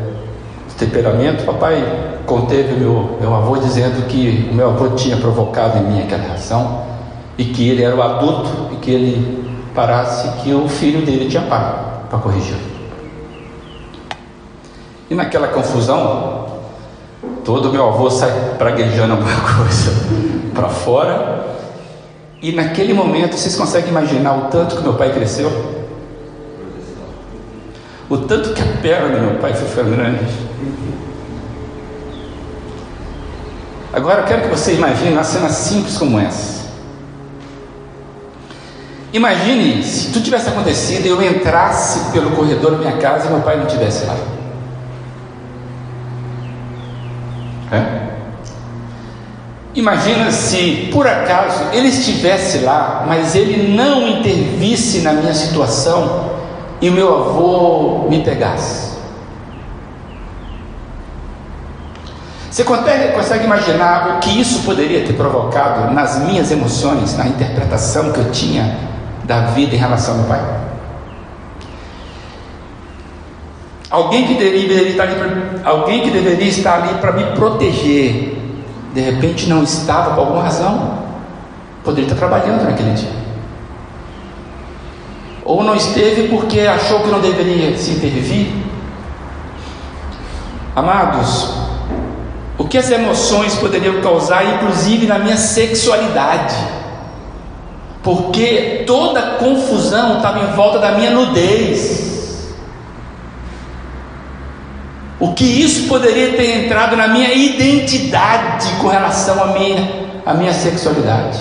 temperamento, 0.77 1.45
papai 1.45 2.15
conteve 2.25 2.75
meu, 2.75 3.17
meu 3.21 3.33
avô 3.35 3.57
dizendo 3.57 4.07
que 4.07 4.49
o 4.51 4.53
meu 4.53 4.71
avô 4.71 4.89
tinha 4.89 5.15
provocado 5.17 5.77
em 5.77 5.83
mim 5.83 6.01
aquela 6.01 6.23
reação 6.23 6.94
e 7.37 7.45
que 7.45 7.69
ele 7.69 7.83
era 7.83 7.95
o 7.95 8.01
adulto 8.01 8.73
e 8.73 8.75
que 8.77 8.91
ele 8.91 9.45
parasse 9.73 10.41
que 10.41 10.53
o 10.53 10.67
filho 10.67 11.05
dele 11.05 11.29
tinha 11.29 11.43
pai 11.43 11.85
para 12.09 12.19
corrigir. 12.19 12.55
E 15.09 15.13
naquela 15.13 15.49
confusão, 15.49 16.47
todo 17.43 17.71
meu 17.71 17.87
avô 17.87 18.09
sai 18.09 18.31
praguejando 18.57 19.13
alguma 19.13 19.29
coisa 19.57 19.91
para 20.53 20.69
fora. 20.69 21.45
E 22.41 22.51
naquele 22.51 22.93
momento, 22.93 23.37
vocês 23.37 23.55
conseguem 23.55 23.89
imaginar 23.89 24.37
o 24.37 24.41
tanto 24.49 24.77
que 24.77 24.83
meu 24.83 24.93
pai 24.93 25.13
cresceu? 25.13 25.51
O 28.09 28.17
tanto 28.17 28.53
que 28.53 28.61
a 28.61 28.81
perna 28.81 29.15
do 29.15 29.21
meu 29.21 29.39
pai 29.39 29.53
foi 29.53 29.83
grande. 29.83 30.25
Agora 33.91 34.21
eu 34.21 34.25
quero 34.25 34.41
que 34.43 34.47
você 34.49 34.73
imagine 34.73 35.13
uma 35.13 35.23
cena 35.23 35.49
simples 35.49 35.97
como 35.97 36.19
essa. 36.19 36.54
Imagine 39.15 39.81
se 39.81 40.11
tudo 40.11 40.25
tivesse 40.25 40.49
acontecido 40.49 41.05
e 41.05 41.07
eu 41.07 41.23
entrasse 41.23 42.11
pelo 42.11 42.31
corredor 42.31 42.71
da 42.71 42.77
minha 42.79 42.97
casa 42.97 43.27
e 43.27 43.29
meu 43.29 43.39
pai 43.39 43.55
não 43.55 43.65
estivesse 43.65 44.05
lá. 44.05 44.15
É? 47.71 48.05
Imagina 49.73 50.29
se 50.31 50.89
por 50.91 51.07
acaso 51.07 51.63
ele 51.71 51.87
estivesse 51.87 52.57
lá, 52.57 53.05
mas 53.07 53.35
ele 53.35 53.73
não 53.73 54.05
intervisse 54.05 54.99
na 54.99 55.13
minha 55.13 55.33
situação 55.33 56.31
e 56.81 56.89
o 56.89 56.91
meu 56.91 57.15
avô 57.15 58.09
me 58.09 58.21
pegasse. 58.21 58.95
Você 62.51 62.65
consegue 62.65 63.45
imaginar 63.45 64.17
o 64.17 64.19
que 64.19 64.41
isso 64.41 64.63
poderia 64.63 65.05
ter 65.05 65.13
provocado 65.13 65.93
nas 65.93 66.19
minhas 66.19 66.51
emoções, 66.51 67.15
na 67.15 67.27
interpretação 67.27 68.11
que 68.11 68.19
eu 68.19 68.29
tinha 68.29 68.93
da 69.25 69.41
vida 69.47 69.75
em 69.75 69.79
relação 69.79 70.19
ao 70.19 70.25
pai? 70.25 70.41
Alguém 73.89 74.27
que 74.27 74.33
deveria 74.33 74.89
estar 74.89 75.03
ali, 75.03 75.15
alguém 75.63 76.01
que 76.01 76.09
deveria 76.09 76.47
estar 76.47 76.81
ali 76.81 76.95
para 76.95 77.11
me 77.11 77.23
proteger, 77.35 78.37
de 78.93 79.01
repente 79.01 79.47
não 79.47 79.63
estava 79.63 80.13
por 80.13 80.21
alguma 80.21 80.43
razão, 80.43 80.99
poderia 81.83 82.05
estar 82.05 82.15
trabalhando 82.17 82.63
naquele 82.63 82.91
dia. 82.91 83.25
Ou 85.43 85.63
não 85.63 85.75
esteve 85.75 86.27
porque 86.27 86.61
achou 86.61 87.01
que 87.01 87.07
não 87.07 87.19
deveria 87.19 87.77
se 87.77 87.91
intervir. 87.91 88.51
Amados, 90.75 91.53
o 92.57 92.65
que 92.65 92.77
as 92.77 92.89
emoções 92.89 93.55
poderiam 93.55 94.01
causar, 94.01 94.43
inclusive 94.55 95.05
na 95.05 95.19
minha 95.19 95.37
sexualidade, 95.37 96.55
porque 98.05 98.83
toda 98.85 99.19
confusão 99.39 100.17
estava 100.17 100.39
em 100.39 100.55
volta 100.55 100.77
da 100.77 100.91
minha 100.91 101.09
nudez. 101.09 102.53
O 105.19 105.33
que 105.33 105.43
isso 105.43 105.87
poderia 105.87 106.33
ter 106.33 106.65
entrado 106.65 106.95
na 106.95 107.07
minha 107.07 107.33
identidade 107.33 108.73
com 108.79 108.89
relação 108.89 109.43
à 109.43 109.47
minha, 109.47 110.05
à 110.23 110.35
minha 110.35 110.53
sexualidade? 110.53 111.39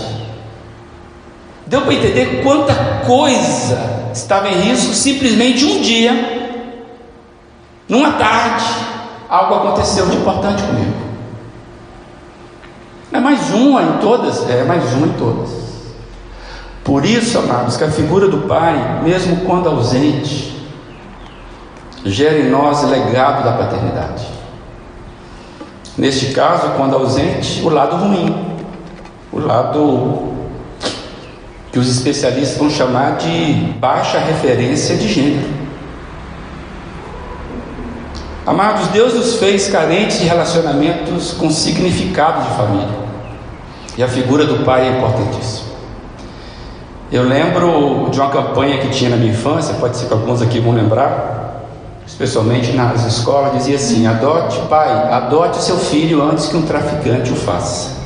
Deu 1.67 1.83
para 1.83 1.93
entender 1.93 2.43
quanta 2.43 2.75
coisa 3.07 4.09
estava 4.15 4.49
em 4.49 4.55
risco 4.55 4.95
simplesmente 4.95 5.67
um 5.67 5.83
dia, 5.83 6.63
numa 7.87 8.13
tarde, 8.13 8.65
algo 9.29 9.57
aconteceu 9.57 10.07
de 10.07 10.17
importante 10.17 10.63
comigo. 10.63 10.95
É 13.13 13.21
mais 13.21 13.51
uma 13.51 13.83
em 13.83 13.99
todas? 13.99 14.49
É 14.49 14.65
mais 14.65 14.91
uma 14.95 15.09
em 15.09 15.13
todas. 15.13 15.74
Por 16.85 17.07
isso, 17.07 17.39
amados, 17.39 17.79
que 17.79 17.85
a 17.85 17.91
figura 17.91 18.29
do 18.29 18.47
Pai, 18.47 19.01
mesmo 19.03 19.39
quando 19.47 19.71
ausente, 19.71 20.55
gera 22.05 22.39
em 22.39 22.51
nós 22.51 22.85
legado 22.85 23.43
da 23.43 23.53
paternidade. 23.53 24.27
Neste 25.97 26.27
caso, 26.35 26.73
quando 26.77 26.95
ausente, 26.95 27.63
o 27.63 27.71
lado 27.71 27.97
ruim, 27.97 28.55
o 29.33 29.39
lado 29.39 30.35
que 31.73 31.79
os 31.79 31.89
especialistas 31.89 32.59
vão 32.59 32.69
chamar 32.69 33.17
de 33.17 33.55
baixa 33.81 34.19
referência 34.19 34.97
de 34.97 35.09
gênero. 35.09 35.49
Amados, 38.47 38.89
Deus 38.89 39.15
nos 39.15 39.37
fez 39.37 39.69
carentes 39.69 40.21
de 40.21 40.27
relacionamentos 40.27 41.33
com 41.33 41.49
significado 41.49 42.43
de 42.43 42.57
família. 42.57 43.05
E 43.97 44.03
a 44.03 44.09
figura 44.09 44.45
do 44.45 44.65
pai 44.65 44.87
é 44.87 44.99
importantíssima. 44.99 45.74
Eu 47.13 47.23
lembro 47.23 48.09
de 48.11 48.19
uma 48.19 48.31
campanha 48.31 48.79
que 48.79 48.89
tinha 48.89 49.11
na 49.11 49.17
minha 49.17 49.33
infância, 49.33 49.75
pode 49.75 49.97
ser 49.97 50.07
que 50.07 50.13
alguns 50.13 50.43
aqui 50.43 50.59
vão 50.59 50.73
lembrar, 50.73 51.63
especialmente 52.07 52.73
nas 52.73 53.05
escolas, 53.05 53.53
dizia 53.53 53.77
assim: 53.77 54.07
adote, 54.07 54.59
pai, 54.69 54.91
adote 55.13 55.59
seu 55.59 55.77
filho 55.77 56.23
antes 56.23 56.47
que 56.47 56.57
um 56.57 56.63
traficante 56.63 57.31
o 57.31 57.37
faça. 57.37 58.03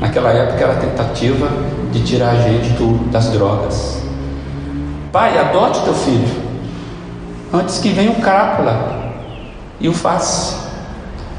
Naquela 0.00 0.30
época 0.30 0.62
era 0.64 0.72
a 0.72 0.76
tentativa 0.76 1.48
de 1.92 2.02
tirar 2.02 2.30
a 2.30 2.34
gente 2.36 2.70
do, 2.70 3.10
das 3.10 3.28
drogas. 3.30 4.02
Pai, 5.12 5.38
adote 5.38 5.80
teu 5.82 5.94
filho 5.94 6.42
antes 7.52 7.78
que 7.78 7.90
venha 7.90 8.10
um 8.10 8.20
crápula 8.20 9.12
e 9.78 9.88
o 9.88 9.92
faz. 9.92 10.56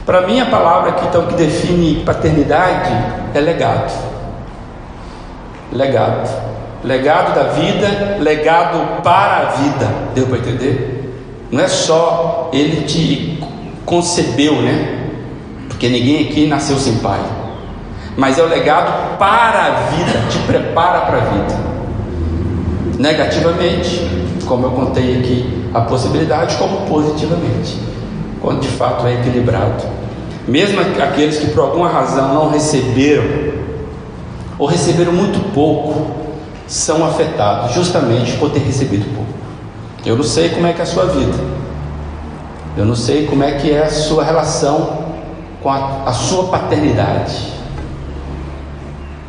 Para 0.05 0.27
mim, 0.27 0.39
a 0.39 0.45
palavra 0.45 0.91
que, 0.91 1.05
então, 1.05 1.25
que 1.27 1.35
define 1.35 2.03
paternidade 2.03 2.91
é 3.33 3.39
legado. 3.39 3.91
Legado. 5.71 6.52
Legado 6.83 7.33
da 7.33 7.43
vida, 7.43 8.17
legado 8.19 9.01
para 9.01 9.37
a 9.37 9.45
vida. 9.51 9.87
Deu 10.13 10.27
para 10.27 10.37
entender? 10.37 11.13
Não 11.51 11.63
é 11.63 11.67
só 11.67 12.49
ele 12.51 12.81
te 12.85 13.39
concebeu, 13.85 14.61
né? 14.61 15.09
Porque 15.69 15.87
ninguém 15.87 16.27
aqui 16.27 16.47
nasceu 16.47 16.77
sem 16.77 16.97
pai. 16.97 17.21
Mas 18.17 18.37
é 18.37 18.43
o 18.43 18.47
legado 18.47 19.17
para 19.17 19.63
a 19.63 19.71
vida, 19.91 20.27
te 20.29 20.39
prepara 20.39 21.01
para 21.01 21.17
a 21.17 21.21
vida. 21.21 21.73
Negativamente, 22.99 24.07
como 24.45 24.67
eu 24.67 24.71
contei 24.71 25.19
aqui, 25.19 25.69
a 25.73 25.81
possibilidade, 25.81 26.57
como 26.57 26.85
positivamente 26.87 27.93
quando 28.43 28.59
de 28.59 28.67
fato 28.67 29.07
é 29.07 29.13
equilibrado. 29.13 29.85
Mesmo 30.45 30.81
aqueles 30.81 31.37
que 31.37 31.47
por 31.47 31.61
alguma 31.61 31.87
razão 31.87 32.33
não 32.33 32.49
receberam, 32.49 33.23
ou 34.59 34.67
receberam 34.67 35.13
muito 35.13 35.39
pouco, 35.53 36.22
são 36.73 37.05
afetados 37.05 37.71
justamente 37.73 38.35
por 38.37 38.49
ter 38.49 38.59
recebido 38.59 39.05
pouco. 39.15 39.31
Eu 40.03 40.17
não 40.17 40.23
sei 40.23 40.49
como 40.49 40.65
é 40.65 40.73
que 40.73 40.79
é 40.79 40.83
a 40.83 40.87
sua 40.87 41.05
vida, 41.05 41.37
eu 42.75 42.83
não 42.83 42.95
sei 42.95 43.27
como 43.27 43.43
é 43.43 43.51
que 43.51 43.71
é 43.71 43.83
a 43.83 43.89
sua 43.89 44.23
relação 44.23 45.03
com 45.61 45.69
a, 45.69 46.03
a 46.07 46.11
sua 46.11 46.45
paternidade, 46.45 47.53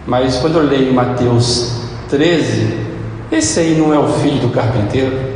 mas 0.07 0.37
quando 0.39 0.59
eu 0.59 0.67
leio 0.67 0.93
Mateus 0.93 1.83
13, 2.09 2.85
Esse 3.31 3.61
aí 3.61 3.75
não 3.75 3.93
é 3.93 3.99
o 3.99 4.09
filho 4.09 4.39
do 4.39 4.49
carpinteiro? 4.51 5.35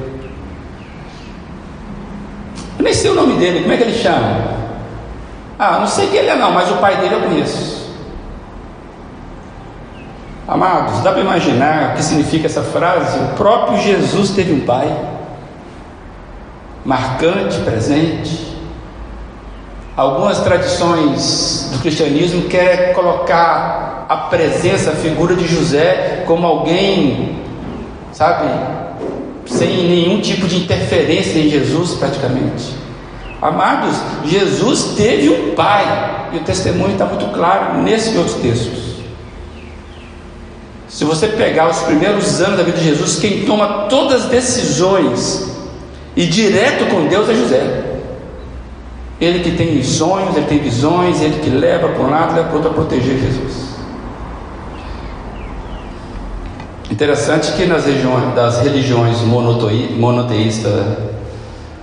Eu 2.78 2.84
nem 2.84 2.94
sei 2.94 3.10
o 3.10 3.14
nome 3.14 3.34
dele, 3.34 3.60
como 3.60 3.72
é 3.72 3.76
que 3.76 3.82
ele 3.82 3.98
chama? 3.98 4.56
Ah, 5.58 5.78
não 5.80 5.86
sei 5.86 6.06
quem 6.06 6.20
ele 6.20 6.28
é 6.28 6.36
não, 6.36 6.52
mas 6.52 6.70
o 6.70 6.76
pai 6.76 6.96
dele 6.96 7.16
eu 7.16 7.20
conheço. 7.22 7.77
Amados, 10.48 11.02
dá 11.02 11.12
para 11.12 11.20
imaginar 11.20 11.90
o 11.90 11.96
que 11.96 12.02
significa 12.02 12.46
essa 12.46 12.62
frase? 12.62 13.18
O 13.18 13.34
próprio 13.36 13.78
Jesus 13.82 14.30
teve 14.30 14.50
um 14.50 14.60
pai, 14.60 14.90
marcante, 16.86 17.58
presente. 17.58 18.56
Algumas 19.94 20.40
tradições 20.40 21.68
do 21.70 21.78
cristianismo 21.80 22.48
querem 22.48 22.94
colocar 22.94 24.06
a 24.08 24.16
presença, 24.16 24.92
a 24.92 24.94
figura 24.94 25.34
de 25.34 25.46
José 25.46 26.24
como 26.26 26.46
alguém, 26.46 27.42
sabe, 28.10 28.48
sem 29.44 29.68
nenhum 29.86 30.22
tipo 30.22 30.46
de 30.46 30.56
interferência 30.56 31.38
em 31.40 31.50
Jesus, 31.50 31.92
praticamente. 31.92 32.74
Amados, 33.42 33.96
Jesus 34.24 34.94
teve 34.96 35.28
um 35.28 35.54
pai, 35.54 36.30
e 36.32 36.38
o 36.38 36.40
testemunho 36.40 36.92
está 36.92 37.04
muito 37.04 37.26
claro 37.34 37.82
nesse 37.82 38.14
e 38.14 38.16
outros 38.16 38.36
textos. 38.36 38.87
Se 40.88 41.04
você 41.04 41.28
pegar 41.28 41.68
os 41.68 41.80
primeiros 41.80 42.40
anos 42.40 42.56
da 42.56 42.64
vida 42.64 42.78
de 42.78 42.84
Jesus, 42.84 43.18
quem 43.18 43.44
toma 43.44 43.86
todas 43.88 44.24
as 44.24 44.30
decisões 44.30 45.48
e 46.16 46.26
direto 46.26 46.86
com 46.86 47.06
Deus 47.06 47.28
é 47.28 47.34
José. 47.34 47.84
Ele 49.20 49.40
que 49.40 49.50
tem 49.50 49.82
sonhos, 49.82 50.36
ele 50.36 50.46
tem 50.46 50.58
visões, 50.58 51.20
ele 51.20 51.40
que 51.40 51.50
leva 51.50 51.88
para 51.88 52.02
um 52.02 52.10
lado, 52.10 52.34
leva 52.34 52.48
para 52.48 52.56
outro 52.56 52.70
a 52.70 52.74
proteger 52.74 53.18
Jesus. 53.18 53.68
Interessante 56.90 57.52
que 57.52 57.66
nas 57.66 57.84
regiões, 57.84 58.34
das 58.34 58.60
religiões 58.60 59.20
monoteísta, 59.20 60.98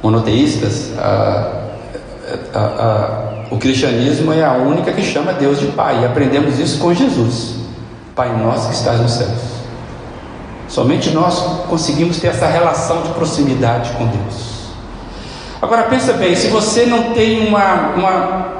monoteístas, 0.01 0.91
a, 0.97 1.67
a, 2.53 2.59
a, 2.59 3.45
o 3.51 3.57
cristianismo 3.57 4.33
é 4.33 4.43
a 4.43 4.53
única 4.53 4.91
que 4.91 5.03
chama 5.03 5.31
Deus 5.33 5.59
de 5.59 5.67
Pai, 5.67 6.01
e 6.01 6.05
aprendemos 6.05 6.57
isso 6.57 6.79
com 6.79 6.93
Jesus. 6.93 7.64
Pai 8.15 8.35
nosso 8.37 8.69
que 8.69 8.75
estás 8.75 8.99
nos 9.01 9.11
céus. 9.11 9.55
Somente 10.67 11.11
nós 11.11 11.67
conseguimos 11.67 12.17
ter 12.17 12.27
essa 12.27 12.47
relação 12.47 13.01
de 13.01 13.09
proximidade 13.09 13.91
com 13.91 14.07
Deus. 14.07 14.55
Agora 15.61 15.83
pensa 15.83 16.13
bem, 16.13 16.35
se 16.35 16.47
você 16.47 16.85
não 16.85 17.13
tem 17.13 17.47
uma, 17.47 17.93
uma 17.95 18.55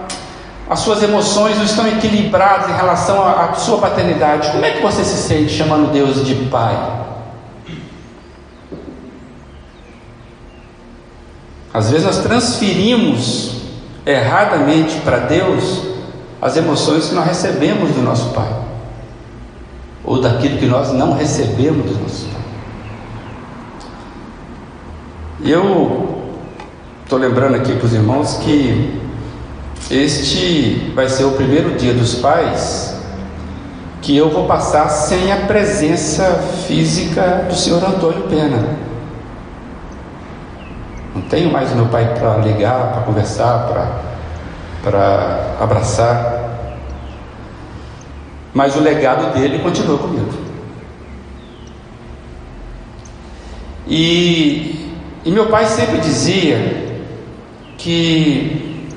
as 0.69 0.79
suas 0.79 1.03
emoções 1.03 1.57
não 1.57 1.63
estão 1.63 1.87
equilibradas 1.87 2.69
em 2.69 2.73
relação 2.73 3.21
à, 3.21 3.53
sua 3.53 3.77
paternidade, 3.77 4.49
como 4.51 4.65
é 4.65 4.71
que 4.71 4.81
você 4.81 5.03
se 5.03 5.17
sente 5.17 5.51
chamando 5.51 5.91
Deus 5.91 6.25
de 6.25 6.33
Pai? 6.45 6.75
Às 11.71 11.91
vezes 11.91 12.05
nós 12.05 12.17
transferimos 12.19 13.57
erradamente 14.05 14.97
para 15.01 15.19
Deus 15.19 15.81
as 16.41 16.57
emoções 16.57 17.09
que 17.09 17.15
nós 17.15 17.25
recebemos 17.25 17.91
do 17.91 18.01
nosso 18.01 18.29
Pai, 18.29 18.47
ou 20.05 20.21
daquilo 20.21 20.57
que 20.57 20.65
nós 20.65 20.91
não 20.93 21.13
recebemos 21.13 21.85
do 21.85 22.01
nosso 22.01 22.25
Pai. 22.27 22.41
Eu 25.43 26.23
estou 27.03 27.19
lembrando 27.19 27.55
aqui 27.55 27.73
para 27.73 27.85
os 27.85 27.93
irmãos 27.93 28.37
que 28.37 28.99
este 29.89 30.91
vai 30.95 31.07
ser 31.07 31.25
o 31.25 31.31
primeiro 31.31 31.75
dia 31.77 31.93
dos 31.93 32.15
pais 32.15 32.95
que 34.05 34.15
eu 34.15 34.29
vou 34.29 34.45
passar 34.45 34.87
sem 34.87 35.31
a 35.31 35.37
presença 35.47 36.23
física 36.67 37.45
do 37.49 37.55
senhor 37.55 37.83
Antônio 37.83 38.23
Pena. 38.23 38.63
Não 41.15 41.23
tenho 41.23 41.51
mais 41.51 41.73
meu 41.73 41.87
pai 41.87 42.13
para 42.13 42.37
ligar, 42.37 42.91
para 42.91 43.01
conversar, 43.01 43.67
para 44.83 45.55
abraçar. 45.59 46.34
Mas 48.55 48.73
o 48.77 48.79
legado 48.79 49.33
dele 49.33 49.59
continua 49.59 49.97
comigo. 49.97 50.33
E, 53.85 54.93
e 55.25 55.29
meu 55.29 55.47
pai 55.47 55.65
sempre 55.65 55.99
dizia 55.99 57.03
que 57.77 58.87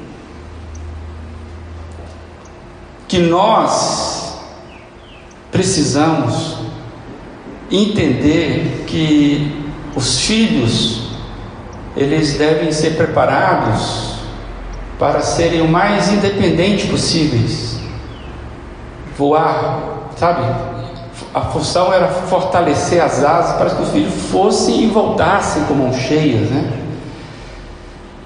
que 3.08 3.18
nós 3.18 4.38
precisamos 5.50 6.58
entender 7.70 8.84
que 8.86 9.64
os 9.96 10.20
filhos 10.20 11.08
eles 11.96 12.34
devem 12.34 12.70
ser 12.70 12.96
preparados 12.96 14.14
para 14.98 15.20
serem 15.20 15.62
o 15.62 15.68
mais 15.68 16.12
independentes 16.12 16.88
possíveis. 16.88 17.77
Voar, 19.18 19.80
sabe? 20.16 20.42
A 21.34 21.40
função 21.40 21.92
era 21.92 22.06
fortalecer 22.06 23.02
as 23.02 23.24
asas 23.24 23.56
para 23.56 23.70
que 23.70 23.82
os 23.82 23.90
filhos 23.90 24.14
fossem 24.30 24.84
e 24.84 24.86
voltassem 24.86 25.64
com 25.64 25.74
mãos 25.74 25.96
cheias, 25.96 26.48
né? 26.48 26.72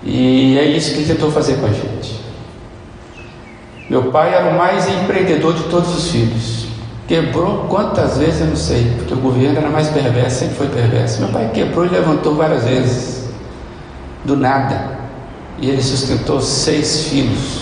E 0.05 0.59
é 0.59 0.65
isso 0.65 0.93
que 0.93 0.99
ele 0.99 1.15
tentou 1.15 1.31
fazer 1.31 1.57
com 1.57 1.67
a 1.67 1.71
gente. 1.71 2.21
Meu 3.89 4.05
pai 4.11 4.35
era 4.35 4.51
o 4.51 4.59
mais 4.59 4.87
empreendedor 4.89 5.55
de 5.55 5.65
todos 5.65 5.97
os 5.97 6.11
filhos. 6.11 6.67
Quebrou 7.07 7.67
quantas 7.69 8.19
vezes 8.19 8.41
eu 8.41 8.47
não 8.49 8.57
sei, 8.57 8.93
porque 8.97 9.15
o 9.15 9.19
governo 9.19 9.59
era 9.59 9.69
mais 9.69 9.89
perverso, 9.89 10.41
sempre 10.41 10.57
foi 10.57 10.69
perverso. 10.69 11.21
Meu 11.21 11.31
pai 11.31 11.51
quebrou 11.53 11.85
e 11.85 11.89
levantou 11.89 12.35
várias 12.35 12.65
vezes, 12.65 13.29
do 14.25 14.37
nada. 14.37 14.99
E 15.59 15.69
ele 15.69 15.83
sustentou 15.83 16.41
seis 16.41 17.05
filhos, 17.09 17.62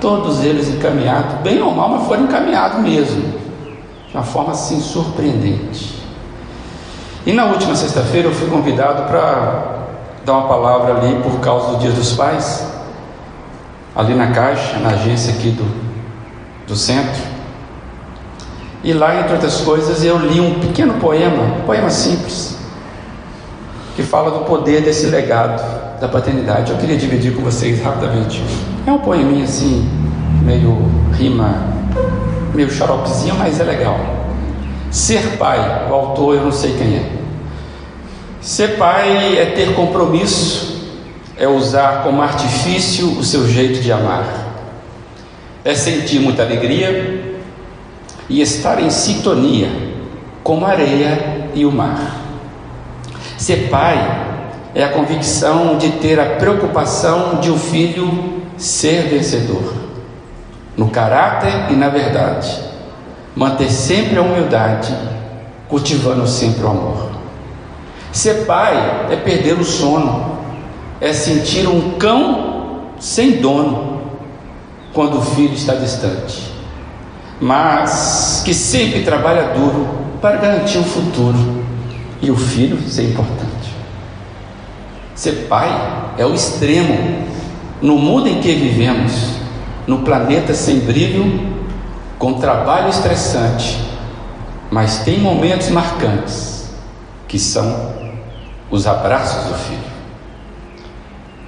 todos 0.00 0.44
eles 0.44 0.68
encaminhados, 0.68 1.40
bem 1.42 1.60
ou 1.62 1.74
mal, 1.74 1.88
mas 1.88 2.06
foram 2.06 2.24
encaminhados 2.24 2.80
mesmo, 2.80 3.22
de 4.08 4.14
uma 4.14 4.22
forma 4.22 4.52
assim 4.52 4.80
surpreendente. 4.80 5.98
E 7.26 7.32
na 7.32 7.44
última 7.44 7.74
sexta-feira 7.74 8.28
eu 8.28 8.34
fui 8.34 8.48
convidado 8.48 9.04
para 9.04 9.78
dar 10.24 10.32
uma 10.32 10.48
palavra 10.48 10.96
ali 10.96 11.16
por 11.22 11.40
causa 11.40 11.72
do 11.72 11.78
Dia 11.78 11.90
dos 11.90 12.12
Pais 12.12 12.66
ali 13.94 14.14
na 14.14 14.28
caixa, 14.28 14.78
na 14.78 14.90
agência 14.90 15.34
aqui 15.34 15.50
do, 15.50 15.66
do 16.66 16.76
centro. 16.76 17.20
E 18.84 18.92
lá, 18.92 19.16
entre 19.16 19.32
outras 19.34 19.60
coisas, 19.62 20.04
eu 20.04 20.16
li 20.18 20.40
um 20.40 20.60
pequeno 20.60 20.94
poema, 20.94 21.42
um 21.42 21.60
poema 21.62 21.90
simples, 21.90 22.56
que 23.96 24.02
fala 24.04 24.30
do 24.30 24.44
poder 24.44 24.82
desse 24.82 25.06
legado 25.06 25.87
da 26.00 26.08
paternidade. 26.08 26.72
Eu 26.72 26.78
queria 26.78 26.96
dividir 26.96 27.34
com 27.34 27.42
vocês 27.42 27.82
rapidamente. 27.82 28.42
É 28.86 28.92
um 28.92 28.98
poeminha 28.98 29.44
assim, 29.44 29.88
meio 30.42 30.90
rima, 31.12 31.66
meio 32.54 32.70
xaropezinho, 32.70 33.34
mas 33.36 33.60
é 33.60 33.64
legal. 33.64 33.98
Ser 34.90 35.36
pai, 35.36 35.86
o 35.90 35.94
autor 35.94 36.36
eu 36.36 36.44
não 36.44 36.52
sei 36.52 36.72
quem 36.76 36.96
é. 36.96 37.12
Ser 38.40 38.78
pai 38.78 39.36
é 39.38 39.46
ter 39.46 39.74
compromisso 39.74 40.78
é 41.38 41.46
usar 41.46 42.02
como 42.02 42.20
artifício 42.20 43.12
o 43.12 43.22
seu 43.22 43.46
jeito 43.48 43.80
de 43.80 43.92
amar, 43.92 44.26
é 45.64 45.72
sentir 45.72 46.18
muita 46.18 46.42
alegria 46.42 47.38
e 48.28 48.40
estar 48.40 48.82
em 48.82 48.90
sintonia 48.90 49.68
com 50.42 50.66
a 50.66 50.70
areia 50.70 51.48
e 51.54 51.64
o 51.64 51.70
mar. 51.70 52.16
Ser 53.36 53.68
pai 53.68 54.27
é 54.74 54.84
a 54.84 54.90
convicção 54.90 55.78
de 55.78 55.92
ter 55.92 56.20
a 56.20 56.36
preocupação 56.36 57.40
de 57.40 57.50
o 57.50 57.54
um 57.54 57.58
filho 57.58 58.42
ser 58.56 59.08
vencedor, 59.08 59.74
no 60.76 60.88
caráter 60.90 61.70
e 61.70 61.74
na 61.74 61.88
verdade, 61.88 62.60
manter 63.34 63.70
sempre 63.70 64.18
a 64.18 64.22
humildade, 64.22 64.94
cultivando 65.68 66.26
sempre 66.26 66.64
o 66.64 66.68
amor. 66.68 67.08
Ser 68.12 68.46
pai 68.46 69.06
é 69.10 69.16
perder 69.16 69.54
o 69.54 69.64
sono, 69.64 70.38
é 71.00 71.12
sentir 71.12 71.68
um 71.68 71.92
cão 71.92 72.88
sem 72.98 73.32
dono 73.40 74.02
quando 74.92 75.18
o 75.18 75.22
filho 75.22 75.54
está 75.54 75.74
distante, 75.74 76.52
mas 77.40 78.42
que 78.44 78.52
sempre 78.52 79.02
trabalha 79.02 79.54
duro 79.54 79.88
para 80.20 80.36
garantir 80.38 80.78
o 80.78 80.84
futuro 80.84 81.64
e 82.20 82.30
o 82.30 82.36
filho 82.36 82.80
ser 82.88 83.10
importante. 83.10 83.47
Ser 85.18 85.48
pai 85.48 85.68
é 86.16 86.24
o 86.24 86.32
extremo 86.32 87.26
no 87.82 87.98
mundo 87.98 88.28
em 88.28 88.40
que 88.40 88.54
vivemos, 88.54 89.32
no 89.84 90.02
planeta 90.02 90.54
sem 90.54 90.78
brilho, 90.78 91.56
com 92.20 92.34
trabalho 92.34 92.88
estressante, 92.88 93.80
mas 94.70 94.98
tem 94.98 95.18
momentos 95.18 95.70
marcantes 95.70 96.70
que 97.26 97.36
são 97.36 97.94
os 98.70 98.86
abraços 98.86 99.48
do 99.48 99.54
filho. 99.54 99.90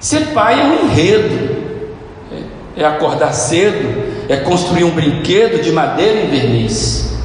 Ser 0.01 0.33
pai 0.33 0.59
é 0.59 0.65
um 0.65 0.73
enredo, 0.87 1.55
é 2.75 2.83
acordar 2.83 3.31
cedo, 3.31 4.27
é 4.27 4.35
construir 4.35 4.83
um 4.83 4.91
brinquedo 4.91 5.63
de 5.63 5.71
madeira 5.71 6.19
e 6.19 6.27
verniz, 6.27 7.17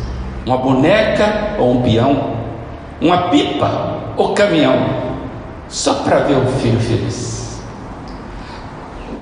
uma 0.47 0.59
boneca 0.59 1.57
ou 1.59 1.73
um 1.73 1.83
peão, 1.83 2.37
uma 3.01 3.31
pipa 3.31 4.15
ou 4.17 4.33
caminhão 4.33 5.07
só 5.69 5.95
para 5.95 6.21
ver 6.21 6.37
o 6.37 6.47
filho 6.59 6.81
feliz. 6.81 7.61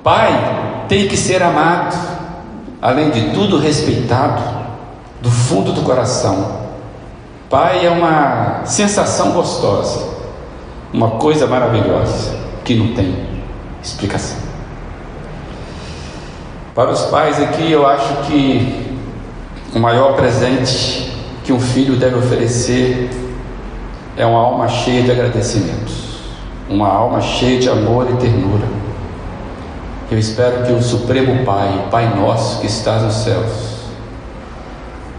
Pai 0.03 0.85
tem 0.87 1.07
que 1.07 1.17
ser 1.17 1.41
amado, 1.41 1.95
além 2.81 3.09
de 3.09 3.31
tudo 3.33 3.57
respeitado, 3.57 4.41
do 5.21 5.31
fundo 5.31 5.73
do 5.73 5.81
coração. 5.81 6.65
Pai 7.49 7.85
é 7.85 7.89
uma 7.89 8.61
sensação 8.65 9.31
gostosa, 9.31 10.07
uma 10.93 11.11
coisa 11.11 11.47
maravilhosa 11.47 12.35
que 12.63 12.75
não 12.75 12.93
tem 12.93 13.15
explicação. 13.81 14.37
Para 16.75 16.91
os 16.91 17.03
pais 17.03 17.41
aqui, 17.41 17.71
eu 17.71 17.87
acho 17.87 18.13
que 18.27 18.97
o 19.73 19.79
maior 19.79 20.13
presente 20.15 21.11
que 21.43 21.53
um 21.53 21.59
filho 21.59 21.95
deve 21.95 22.15
oferecer 22.15 23.09
é 24.17 24.25
uma 24.25 24.39
alma 24.39 24.67
cheia 24.67 25.03
de 25.03 25.11
agradecimentos, 25.11 26.04
uma 26.69 26.87
alma 26.87 27.21
cheia 27.21 27.59
de 27.59 27.69
amor 27.69 28.09
e 28.09 28.15
ternura. 28.17 28.67
Eu 30.09 30.17
espero 30.17 30.63
que 30.65 30.71
o 30.71 30.81
Supremo 30.81 31.43
Pai, 31.45 31.87
Pai 31.89 32.15
nosso 32.15 32.59
que 32.59 32.67
estás 32.67 33.01
nos 33.03 33.13
céus, 33.15 33.51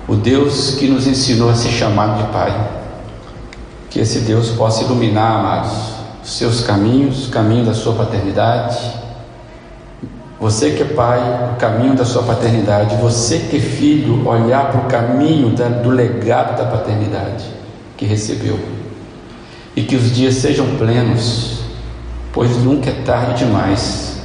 o 0.08 0.14
Deus 0.14 0.76
que 0.76 0.86
nos 0.88 1.06
ensinou 1.06 1.50
a 1.50 1.54
se 1.54 1.68
chamar 1.68 2.16
de 2.16 2.32
Pai, 2.32 2.68
que 3.90 4.00
esse 4.00 4.20
Deus 4.20 4.50
possa 4.50 4.84
iluminar, 4.84 5.40
amados, 5.40 5.72
os 6.22 6.36
seus 6.36 6.60
caminhos, 6.62 7.28
o 7.28 7.30
caminho 7.30 7.64
da 7.64 7.74
sua 7.74 7.94
paternidade 7.94 9.06
você 10.38 10.72
que 10.72 10.82
é 10.82 10.86
pai, 10.86 11.50
o 11.54 11.56
caminho 11.56 11.94
da 11.94 12.04
sua 12.04 12.22
paternidade. 12.22 12.96
Você 12.96 13.38
que 13.38 13.56
é 13.56 13.60
filho, 13.60 14.28
olhar 14.28 14.70
para 14.70 14.80
o 14.80 14.84
caminho 14.84 15.50
da, 15.50 15.68
do 15.68 15.90
legado 15.90 16.58
da 16.58 16.66
paternidade 16.66 17.44
que 17.96 18.04
recebeu. 18.04 18.58
E 19.76 19.82
que 19.82 19.94
os 19.94 20.10
dias 20.10 20.36
sejam 20.36 20.76
plenos, 20.76 21.60
pois 22.32 22.56
nunca 22.56 22.90
é 22.90 23.02
tarde 23.04 23.44
demais 23.44 24.22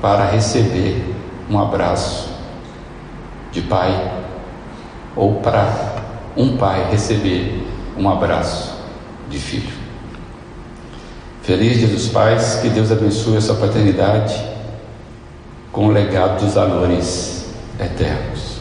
para 0.00 0.28
receber 0.28 1.14
um 1.48 1.58
abraço 1.58 2.28
de 3.52 3.60
pai, 3.62 4.12
ou 5.14 5.36
para 5.36 5.94
um 6.36 6.56
pai 6.56 6.90
receber 6.90 7.64
um 7.96 8.10
abraço 8.10 8.74
de 9.30 9.38
filho. 9.38 9.82
Feliz 11.42 11.78
Dia 11.78 11.88
dos 11.88 12.08
Pais, 12.08 12.60
que 12.62 12.68
Deus 12.68 12.90
abençoe 12.90 13.36
a 13.36 13.40
sua 13.40 13.56
paternidade 13.56 14.34
com 15.70 15.86
o 15.86 15.90
legado 15.90 16.40
dos 16.44 16.54
valores 16.54 17.46
eternos. 17.80 18.51